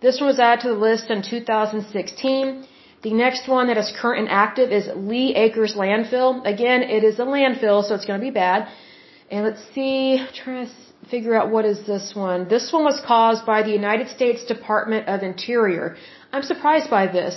This 0.00 0.20
one 0.20 0.28
was 0.28 0.38
added 0.38 0.62
to 0.62 0.68
the 0.68 0.80
list 0.88 1.10
in 1.10 1.22
2016. 1.22 2.66
The 3.02 3.12
next 3.12 3.46
one 3.46 3.66
that 3.66 3.76
is 3.76 3.92
current 4.00 4.20
and 4.22 4.30
active 4.30 4.72
is 4.72 4.88
Lee 4.94 5.34
Acres 5.34 5.74
Landfill. 5.74 6.46
Again, 6.46 6.82
it 6.82 7.04
is 7.04 7.18
a 7.18 7.26
landfill, 7.26 7.84
so 7.84 7.94
it's 7.94 8.06
going 8.06 8.18
to 8.18 8.24
be 8.24 8.30
bad. 8.30 8.68
And 9.30 9.44
let's 9.44 9.62
see, 9.74 10.18
I'm 10.18 10.32
trying 10.32 10.66
to 10.66 10.72
figure 11.10 11.34
out 11.34 11.50
what 11.50 11.66
is 11.66 11.86
this 11.86 12.14
one. 12.14 12.48
This 12.48 12.72
one 12.72 12.84
was 12.84 13.00
caused 13.06 13.44
by 13.44 13.62
the 13.62 13.70
United 13.70 14.08
States 14.08 14.44
Department 14.44 15.08
of 15.08 15.22
Interior. 15.22 15.96
I'm 16.32 16.42
surprised 16.42 16.88
by 16.88 17.06
this, 17.06 17.36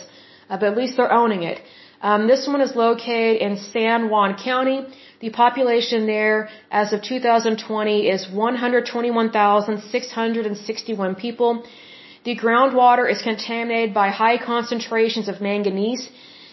uh, 0.49 0.57
but 0.57 0.67
at 0.71 0.77
least 0.77 0.95
they're 0.95 1.11
owning 1.11 1.43
it. 1.43 1.59
Um, 2.01 2.27
this 2.27 2.47
one 2.47 2.61
is 2.61 2.75
located 2.75 3.41
in 3.41 3.57
San 3.57 4.09
Juan 4.09 4.37
County. 4.37 4.85
The 5.19 5.31
population 5.31 6.05
there, 6.05 6.49
as 6.69 6.93
of 6.93 7.01
2020, 7.01 8.07
is 8.07 8.29
121,661 8.29 11.15
people. 11.15 11.63
The 12.23 12.35
groundwater 12.35 13.11
is 13.11 13.23
contaminated 13.23 13.95
by 13.95 14.09
high 14.09 14.37
concentrations 14.37 15.27
of 15.27 15.41
manganese 15.41 16.07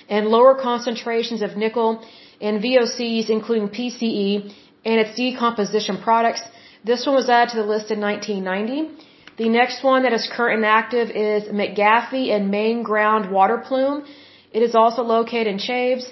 and 0.09 0.29
lower 0.29 0.55
concentrations 0.55 1.43
of 1.43 1.59
nickel 1.59 2.03
and 2.41 2.63
VOCs, 2.63 3.29
including 3.29 3.69
PCE, 3.69 4.51
and 4.85 5.01
its 5.01 5.15
decomposition 5.15 5.99
products. 5.99 6.43
This 6.85 7.07
one 7.07 7.15
was 7.17 7.29
added 7.29 7.51
to 7.53 7.59
the 7.63 7.69
list 7.75 7.91
in 7.91 8.01
1990. 8.01 8.89
The 9.37 9.49
next 9.49 9.83
one 9.83 10.05
that 10.05 10.13
is 10.13 10.29
current 10.35 10.59
and 10.59 10.67
active 10.67 11.11
is 11.11 11.45
McGaffey 11.45 12.31
and 12.35 12.51
Main 12.51 12.83
Ground 12.83 13.31
Water 13.31 13.59
Plume. 13.59 14.05
It 14.53 14.63
is 14.63 14.75
also 14.75 15.03
located 15.03 15.47
in 15.49 15.59
Chaves. 15.59 16.05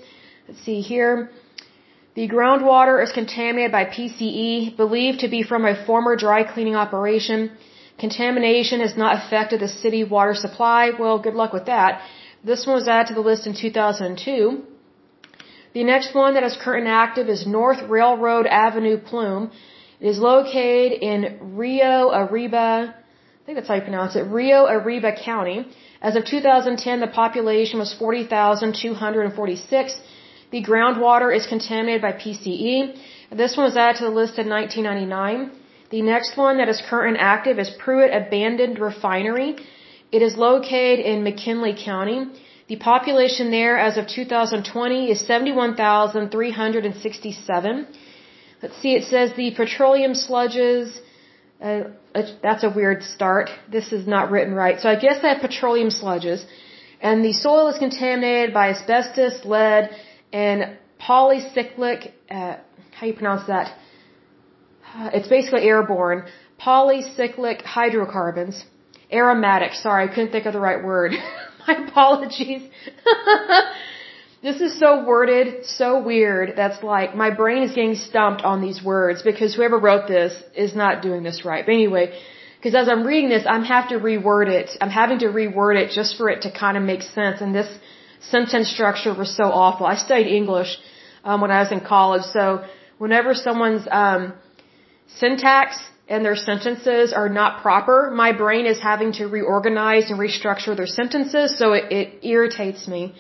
Let's 0.49 0.63
see 0.65 0.81
here. 0.81 1.31
The 2.15 2.29
groundwater 2.29 3.03
is 3.03 3.11
contaminated 3.13 3.73
by 3.73 3.87
PCE, 3.87 4.77
believed 4.77 5.21
to 5.21 5.29
be 5.29 5.43
from 5.43 5.65
a 5.65 5.75
former 5.87 6.15
dry 6.15 6.45
cleaning 6.45 6.77
operation. 6.77 7.53
Contamination 7.99 8.81
has 8.81 8.99
not 8.99 9.17
affected 9.19 9.61
the 9.61 9.69
city 9.69 10.05
water 10.05 10.35
supply. 10.35 10.91
Well, 10.99 11.19
good 11.19 11.35
luck 11.35 11.55
with 11.55 11.67
that. 11.67 12.03
This 12.45 12.67
one 12.67 12.75
was 12.75 12.89
added 12.89 13.09
to 13.09 13.15
the 13.15 13.29
list 13.31 13.47
in 13.47 13.55
2002. 13.55 14.63
The 15.73 15.85
next 15.85 16.15
one 16.15 16.35
that 16.35 16.43
is 16.43 16.55
current 16.63 16.87
and 16.87 16.93
active 16.93 17.31
is 17.31 17.47
North 17.47 17.83
Railroad 17.89 18.47
Avenue 18.47 18.99
Plume. 18.99 19.51
It 20.01 20.09
is 20.09 20.19
located 20.19 20.99
in 21.01 21.57
Rio 21.57 22.11
Arriba, 22.11 22.95
I 23.43 23.45
think 23.47 23.57
that's 23.57 23.69
how 23.69 23.77
you 23.77 23.83
pronounce 23.83 24.17
it, 24.17 24.27
Rio 24.39 24.67
Arriba 24.67 25.13
County. 25.17 25.67
As 26.03 26.17
of 26.17 26.25
2010, 26.25 27.01
the 27.01 27.07
population 27.07 27.79
was 27.79 27.95
40,246. 27.95 30.01
The 30.53 30.63
groundwater 30.63 31.35
is 31.35 31.47
contaminated 31.47 32.03
by 32.03 32.13
PCE. 32.13 32.95
This 33.43 33.57
one 33.57 33.65
was 33.65 33.77
added 33.77 33.97
to 34.01 34.05
the 34.05 34.11
list 34.21 34.39
in 34.39 34.51
1999. 34.51 35.51
The 35.91 36.03
next 36.03 36.37
one 36.37 36.59
that 36.59 36.69
is 36.69 36.83
current 36.91 37.17
and 37.17 37.25
active 37.35 37.59
is 37.59 37.71
Prewitt 37.83 38.15
Abandoned 38.15 38.79
Refinery. 38.79 39.57
It 40.17 40.23
is 40.29 40.37
located 40.37 41.01
in 41.13 41.25
McKinley 41.25 41.75
County. 41.91 42.19
The 42.69 42.77
population 42.77 43.51
there 43.51 43.79
as 43.79 43.97
of 43.97 44.07
2020 44.07 45.11
is 45.11 45.27
71,367. 45.27 47.87
Let's 48.63 48.77
see, 48.83 48.93
it 49.01 49.05
says 49.05 49.33
the 49.35 49.51
petroleum 49.63 50.13
sludges, 50.13 51.01
uh, 51.63 51.85
that's 52.43 52.65
a 52.65 52.71
weird 52.71 53.03
start. 53.03 53.49
This 53.71 53.93
is 53.93 54.07
not 54.07 54.31
written 54.31 54.55
right. 54.55 54.79
So 54.81 54.91
I 54.91 54.97
guess 54.97 55.23
they 55.23 55.29
have 55.29 55.41
petroleum 55.41 55.89
sludges. 55.89 56.45
And 57.01 57.25
the 57.25 57.33
soil 57.33 57.69
is 57.69 57.79
contaminated 57.79 58.53
by 58.55 58.75
asbestos, 58.75 59.45
lead, 59.45 59.91
and 60.33 60.79
polycyclic, 61.01 62.13
uh, 62.31 62.57
how 62.93 63.07
you 63.07 63.15
pronounce 63.15 63.47
that? 63.47 63.77
Uh, 64.95 65.11
it's 65.15 65.29
basically 65.29 65.63
airborne, 65.63 66.25
polycyclic 66.61 67.63
hydrocarbons. 67.63 68.65
Aromatic, 69.13 69.73
sorry, 69.75 70.09
I 70.09 70.09
couldn't 70.09 70.33
think 70.33 70.47
of 70.47 70.53
the 70.53 70.61
right 70.61 70.83
word. 70.83 71.13
My 71.67 71.75
apologies. 71.87 72.63
this 74.43 74.61
is 74.61 74.79
so 74.79 75.05
worded, 75.05 75.67
so 75.67 76.03
weird, 76.03 76.55
that's 76.57 76.83
like, 76.83 77.15
my 77.15 77.31
brain 77.31 77.63
is 77.63 77.71
getting 77.71 77.95
stumped 77.95 78.43
on 78.43 78.61
these 78.61 78.83
words 78.83 79.23
because 79.23 79.55
whoever 79.55 79.79
wrote 79.79 80.09
this 80.09 80.35
is 80.57 80.75
not 80.75 81.03
doing 81.03 81.23
this 81.23 81.45
right. 81.45 81.65
But 81.65 81.73
anyway, 81.73 82.19
because 82.57 82.75
as 82.75 82.89
I'm 82.89 83.05
reading 83.05 83.29
this, 83.29 83.45
I'm 83.47 83.65
have 83.65 83.89
to 83.91 83.97
reword 83.97 84.49
it. 84.49 84.71
I'm 84.81 84.91
having 84.91 85.21
to 85.21 85.27
reword 85.27 85.77
it 85.77 85.91
just 85.91 86.17
for 86.17 86.29
it 86.29 86.43
to 86.43 86.51
kind 86.51 86.77
of 86.77 86.83
make 86.83 87.03
sense. 87.03 87.41
And 87.41 87.55
this 87.55 87.69
sentence 88.31 88.71
structure 88.71 89.15
was 89.15 89.35
so 89.37 89.45
awful. 89.45 89.87
I 89.87 89.97
studied 89.97 90.29
English 90.35 90.79
um, 91.25 91.41
when 91.41 91.51
I 91.51 91.61
was 91.61 91.73
in 91.73 91.81
college, 91.81 92.23
so 92.23 92.65
whenever 92.99 93.35
someone's 93.35 93.87
um, 93.91 94.33
syntax 95.19 95.79
and 96.09 96.25
their 96.25 96.37
sentences 96.37 97.13
are 97.13 97.29
not 97.29 97.63
proper, 97.63 98.11
my 98.15 98.33
brain 98.33 98.67
is 98.67 98.79
having 98.81 99.13
to 99.13 99.27
reorganize 99.27 100.11
and 100.11 100.19
restructure 100.19 100.77
their 100.77 100.87
sentences, 100.87 101.59
so 101.59 101.73
it, 101.73 101.85
it 101.93 102.07
irritates 102.23 102.87
me. 102.89 103.15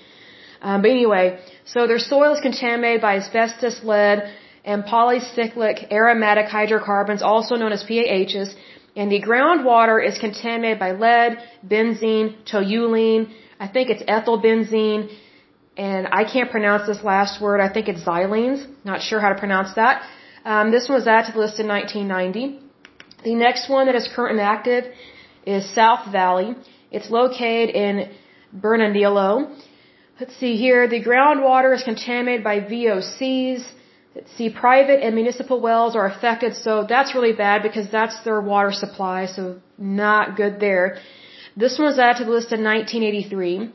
Um, 0.60 0.82
but 0.82 0.90
anyway, 0.90 1.40
so 1.64 1.86
their 1.86 1.98
soil 1.98 2.34
is 2.34 2.40
contaminated 2.40 3.00
by 3.00 3.16
asbestos, 3.16 3.82
lead, 3.82 4.32
and 4.64 4.84
polycyclic 4.84 5.90
aromatic 5.90 6.46
hydrocarbons, 6.46 7.22
also 7.22 7.56
known 7.56 7.72
as 7.72 7.82
PAHs, 7.82 8.54
and 8.94 9.10
the 9.10 9.20
groundwater 9.20 9.98
is 10.06 10.18
contaminated 10.18 10.78
by 10.78 10.92
lead, 10.92 11.38
benzene, 11.66 12.36
toluene, 12.44 13.32
I 13.64 13.68
think 13.74 13.90
it's 13.94 14.04
ethyl 14.14 14.38
benzene, 14.44 15.02
and 15.76 16.08
I 16.20 16.22
can't 16.32 16.50
pronounce 16.50 16.84
this 16.90 17.02
last 17.12 17.40
word, 17.44 17.58
I 17.66 17.68
think 17.74 17.86
it's 17.92 18.02
xylenes, 18.08 18.60
not 18.90 19.00
sure 19.08 19.20
how 19.24 19.30
to 19.34 19.38
pronounce 19.44 19.70
that. 19.74 19.96
Um, 20.44 20.72
this 20.74 20.88
one 20.88 20.96
was 21.00 21.06
added 21.06 21.26
to 21.28 21.32
the 21.36 21.42
list 21.44 21.60
in 21.60 21.68
1990. 21.68 22.58
The 23.28 23.36
next 23.46 23.70
one 23.74 23.86
that 23.86 23.94
is 24.00 24.08
current 24.16 24.32
and 24.38 24.44
active 24.54 24.84
is 25.46 25.62
South 25.80 26.10
Valley. 26.10 26.48
It's 26.90 27.08
located 27.20 27.68
in 27.84 27.94
Bernalillo. 28.64 29.32
Let's 30.18 30.36
see 30.42 30.56
here. 30.64 30.88
The 30.88 31.02
groundwater 31.08 31.72
is 31.78 31.84
contaminated 31.84 32.42
by 32.50 32.56
VOCs. 32.72 33.62
Let's 34.16 34.32
see, 34.36 34.50
private 34.50 34.98
and 35.04 35.14
municipal 35.14 35.60
wells 35.60 35.94
are 35.94 36.06
affected, 36.14 36.56
so 36.56 36.84
that's 36.92 37.14
really 37.14 37.32
bad 37.46 37.62
because 37.62 37.86
that's 37.98 38.16
their 38.24 38.40
water 38.40 38.72
supply, 38.84 39.26
so 39.26 39.42
not 39.78 40.36
good 40.36 40.58
there. 40.58 40.86
This 41.54 41.78
one 41.78 41.88
was 41.88 41.98
added 41.98 42.18
to 42.18 42.24
the 42.24 42.30
list 42.30 42.52
in 42.52 42.64
1983. 42.64 43.70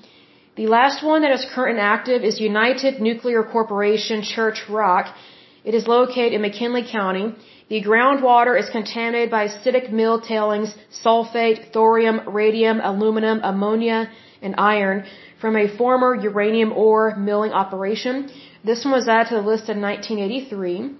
The 0.56 0.68
last 0.68 1.04
one 1.04 1.22
that 1.22 1.32
is 1.32 1.46
current 1.54 1.78
and 1.78 1.88
active 1.96 2.24
is 2.24 2.40
United 2.40 3.00
Nuclear 3.00 3.44
Corporation 3.44 4.24
Church 4.24 4.64
Rock. 4.68 5.16
It 5.64 5.76
is 5.76 5.88
located 5.88 6.34
in 6.34 6.42
McKinley 6.42 6.84
County. 6.90 7.36
The 7.70 7.84
groundwater 7.84 8.60
is 8.60 8.68
contaminated 8.72 9.30
by 9.30 9.48
acidic 9.48 9.92
mill 9.92 10.20
tailings, 10.22 10.74
sulfate, 11.04 11.72
thorium, 11.72 12.22
radium, 12.28 12.82
aluminum, 12.84 13.42
ammonia, 13.44 14.10
and 14.42 14.56
iron 14.58 15.06
from 15.40 15.56
a 15.56 15.68
former 15.78 16.16
uranium 16.16 16.72
ore 16.74 17.16
milling 17.16 17.52
operation. 17.52 18.32
This 18.64 18.86
one 18.86 18.94
was 18.94 19.08
added 19.08 19.30
to 19.30 19.36
the 19.36 19.42
list 19.42 19.70
in 19.70 19.80
1983. 19.82 20.96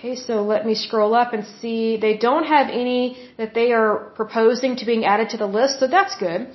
Okay, 0.00 0.16
so 0.16 0.42
let 0.42 0.64
me 0.64 0.74
scroll 0.74 1.14
up 1.14 1.34
and 1.34 1.44
see. 1.60 1.98
They 1.98 2.16
don't 2.16 2.44
have 2.44 2.68
any 2.70 3.18
that 3.36 3.52
they 3.52 3.72
are 3.72 3.96
proposing 4.20 4.76
to 4.76 4.86
being 4.86 5.04
added 5.04 5.28
to 5.32 5.36
the 5.36 5.46
list, 5.58 5.78
so 5.78 5.88
that's 5.88 6.16
good. 6.16 6.48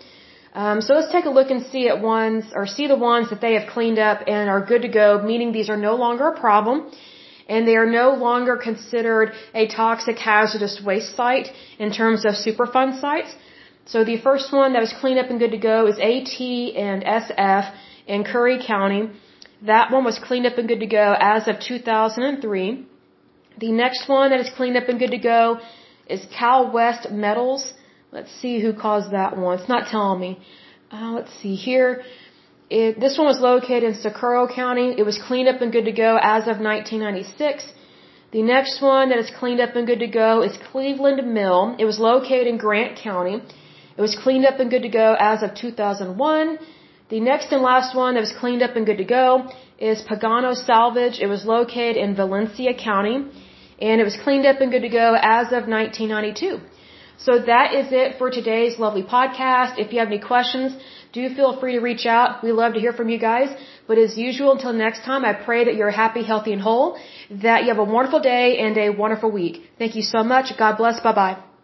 Um, 0.55 0.81
so 0.81 0.95
let's 0.95 1.11
take 1.11 1.25
a 1.25 1.29
look 1.29 1.51
and 1.51 1.61
see 1.71 1.87
at 1.87 2.01
ones, 2.01 2.45
or 2.55 2.65
see 2.65 2.87
the 2.87 2.97
ones 2.97 3.29
that 3.29 3.41
they 3.41 3.53
have 3.53 3.67
cleaned 3.69 3.99
up 3.99 4.21
and 4.25 4.49
are 4.49 4.61
good 4.71 4.81
to 4.81 4.87
go, 4.87 5.21
meaning 5.23 5.51
these 5.51 5.69
are 5.69 5.77
no 5.77 5.93
longer 5.95 6.29
a 6.29 6.39
problem 6.39 6.91
and 7.47 7.67
they 7.67 7.75
are 7.75 7.85
no 7.85 8.15
longer 8.15 8.57
considered 8.57 9.33
a 9.53 9.67
toxic 9.67 10.17
hazardous 10.17 10.81
waste 10.83 11.15
site 11.15 11.49
in 11.77 11.91
terms 11.91 12.25
of 12.25 12.33
Superfund 12.33 12.99
sites. 12.99 13.31
So 13.85 14.03
the 14.03 14.17
first 14.17 14.51
one 14.51 14.73
that 14.73 14.79
was 14.79 14.93
cleaned 15.01 15.19
up 15.19 15.29
and 15.29 15.37
good 15.37 15.51
to 15.51 15.59
go 15.59 15.85
is 15.85 15.99
AT 15.99 16.35
and 16.87 17.03
SF 17.03 17.71
in 18.07 18.23
Curry 18.23 18.57
County. 18.65 19.11
That 19.61 19.91
one 19.91 20.03
was 20.03 20.17
cleaned 20.17 20.47
up 20.47 20.57
and 20.57 20.67
good 20.67 20.79
to 20.79 20.87
go 20.87 21.15
as 21.19 21.47
of 21.47 21.59
2003. 21.59 22.87
The 23.57 23.71
next 23.71 24.09
one 24.09 24.31
that 24.31 24.39
is 24.39 24.49
cleaned 24.57 24.77
up 24.77 24.89
and 24.89 24.99
good 24.99 25.11
to 25.11 25.17
go 25.17 25.59
is 26.07 26.25
Cal 26.37 26.71
West 26.71 27.09
Metals. 27.11 27.73
Let's 28.11 28.31
see 28.41 28.59
who 28.61 28.73
caused 28.73 29.11
that 29.11 29.37
one. 29.37 29.59
It's 29.59 29.69
not 29.69 29.87
telling 29.87 30.19
me. 30.19 30.39
Uh, 30.91 31.11
let's 31.11 31.33
see 31.41 31.55
here. 31.55 32.03
It, 32.69 32.99
this 32.99 33.17
one 33.17 33.27
was 33.27 33.39
located 33.39 33.83
in 33.83 33.95
Socorro 33.95 34.47
County. 34.47 34.95
It 34.97 35.03
was 35.03 35.17
cleaned 35.27 35.47
up 35.47 35.61
and 35.61 35.71
good 35.71 35.85
to 35.85 35.91
go 35.91 36.17
as 36.21 36.43
of 36.43 36.59
1996. 36.59 37.71
The 38.31 38.41
next 38.41 38.81
one 38.81 39.09
that 39.09 39.19
is 39.19 39.31
cleaned 39.39 39.61
up 39.61 39.75
and 39.75 39.87
good 39.87 39.99
to 39.99 40.07
go 40.07 40.41
is 40.41 40.57
Cleveland 40.71 41.21
Mill. 41.33 41.75
It 41.79 41.85
was 41.85 41.99
located 41.99 42.47
in 42.47 42.57
Grant 42.57 42.97
County. 42.97 43.41
It 43.97 44.01
was 44.01 44.15
cleaned 44.23 44.45
up 44.45 44.59
and 44.59 44.69
good 44.69 44.81
to 44.81 44.89
go 44.89 45.15
as 45.17 45.41
of 45.41 45.55
2001. 45.55 46.59
The 47.09 47.19
next 47.19 47.51
and 47.51 47.61
last 47.61 47.95
one 47.95 48.15
that 48.15 48.19
was 48.19 48.33
cleaned 48.33 48.63
up 48.63 48.75
and 48.75 48.85
good 48.85 48.97
to 48.97 49.05
go 49.05 49.47
is 49.77 50.01
Pagano 50.01 50.55
Salvage. 50.55 51.19
It 51.19 51.27
was 51.27 51.45
located 51.45 51.97
in 51.97 52.15
Valencia 52.15 52.73
County. 52.73 53.27
And 53.81 53.99
it 54.01 54.03
was 54.03 54.17
cleaned 54.23 54.45
up 54.45 54.61
and 54.61 54.71
good 54.71 54.81
to 54.81 54.89
go 54.89 55.15
as 55.21 55.47
of 55.47 55.67
1992. 55.67 56.59
So 57.17 57.39
that 57.39 57.73
is 57.73 57.87
it 57.91 58.17
for 58.17 58.29
today's 58.29 58.77
lovely 58.77 59.03
podcast. 59.03 59.79
If 59.79 59.93
you 59.93 59.99
have 59.99 60.09
any 60.09 60.19
questions, 60.19 60.75
do 61.13 61.33
feel 61.33 61.57
free 61.59 61.73
to 61.73 61.79
reach 61.79 62.05
out. 62.05 62.43
We 62.43 62.51
love 62.51 62.73
to 62.73 62.79
hear 62.79 62.93
from 62.93 63.09
you 63.09 63.17
guys. 63.17 63.49
But 63.87 63.97
as 63.97 64.17
usual, 64.17 64.51
until 64.51 64.73
next 64.73 65.05
time, 65.05 65.23
I 65.23 65.33
pray 65.33 65.63
that 65.65 65.75
you're 65.75 65.91
happy, 65.91 66.23
healthy, 66.23 66.51
and 66.51 66.61
whole, 66.61 66.97
that 67.29 67.63
you 67.63 67.69
have 67.69 67.79
a 67.79 67.83
wonderful 67.83 68.19
day 68.19 68.57
and 68.59 68.77
a 68.77 68.89
wonderful 68.89 69.31
week. 69.31 69.63
Thank 69.79 69.95
you 69.95 70.01
so 70.01 70.23
much. 70.23 70.57
God 70.57 70.77
bless. 70.77 70.99
Bye 70.99 71.13
bye. 71.13 71.54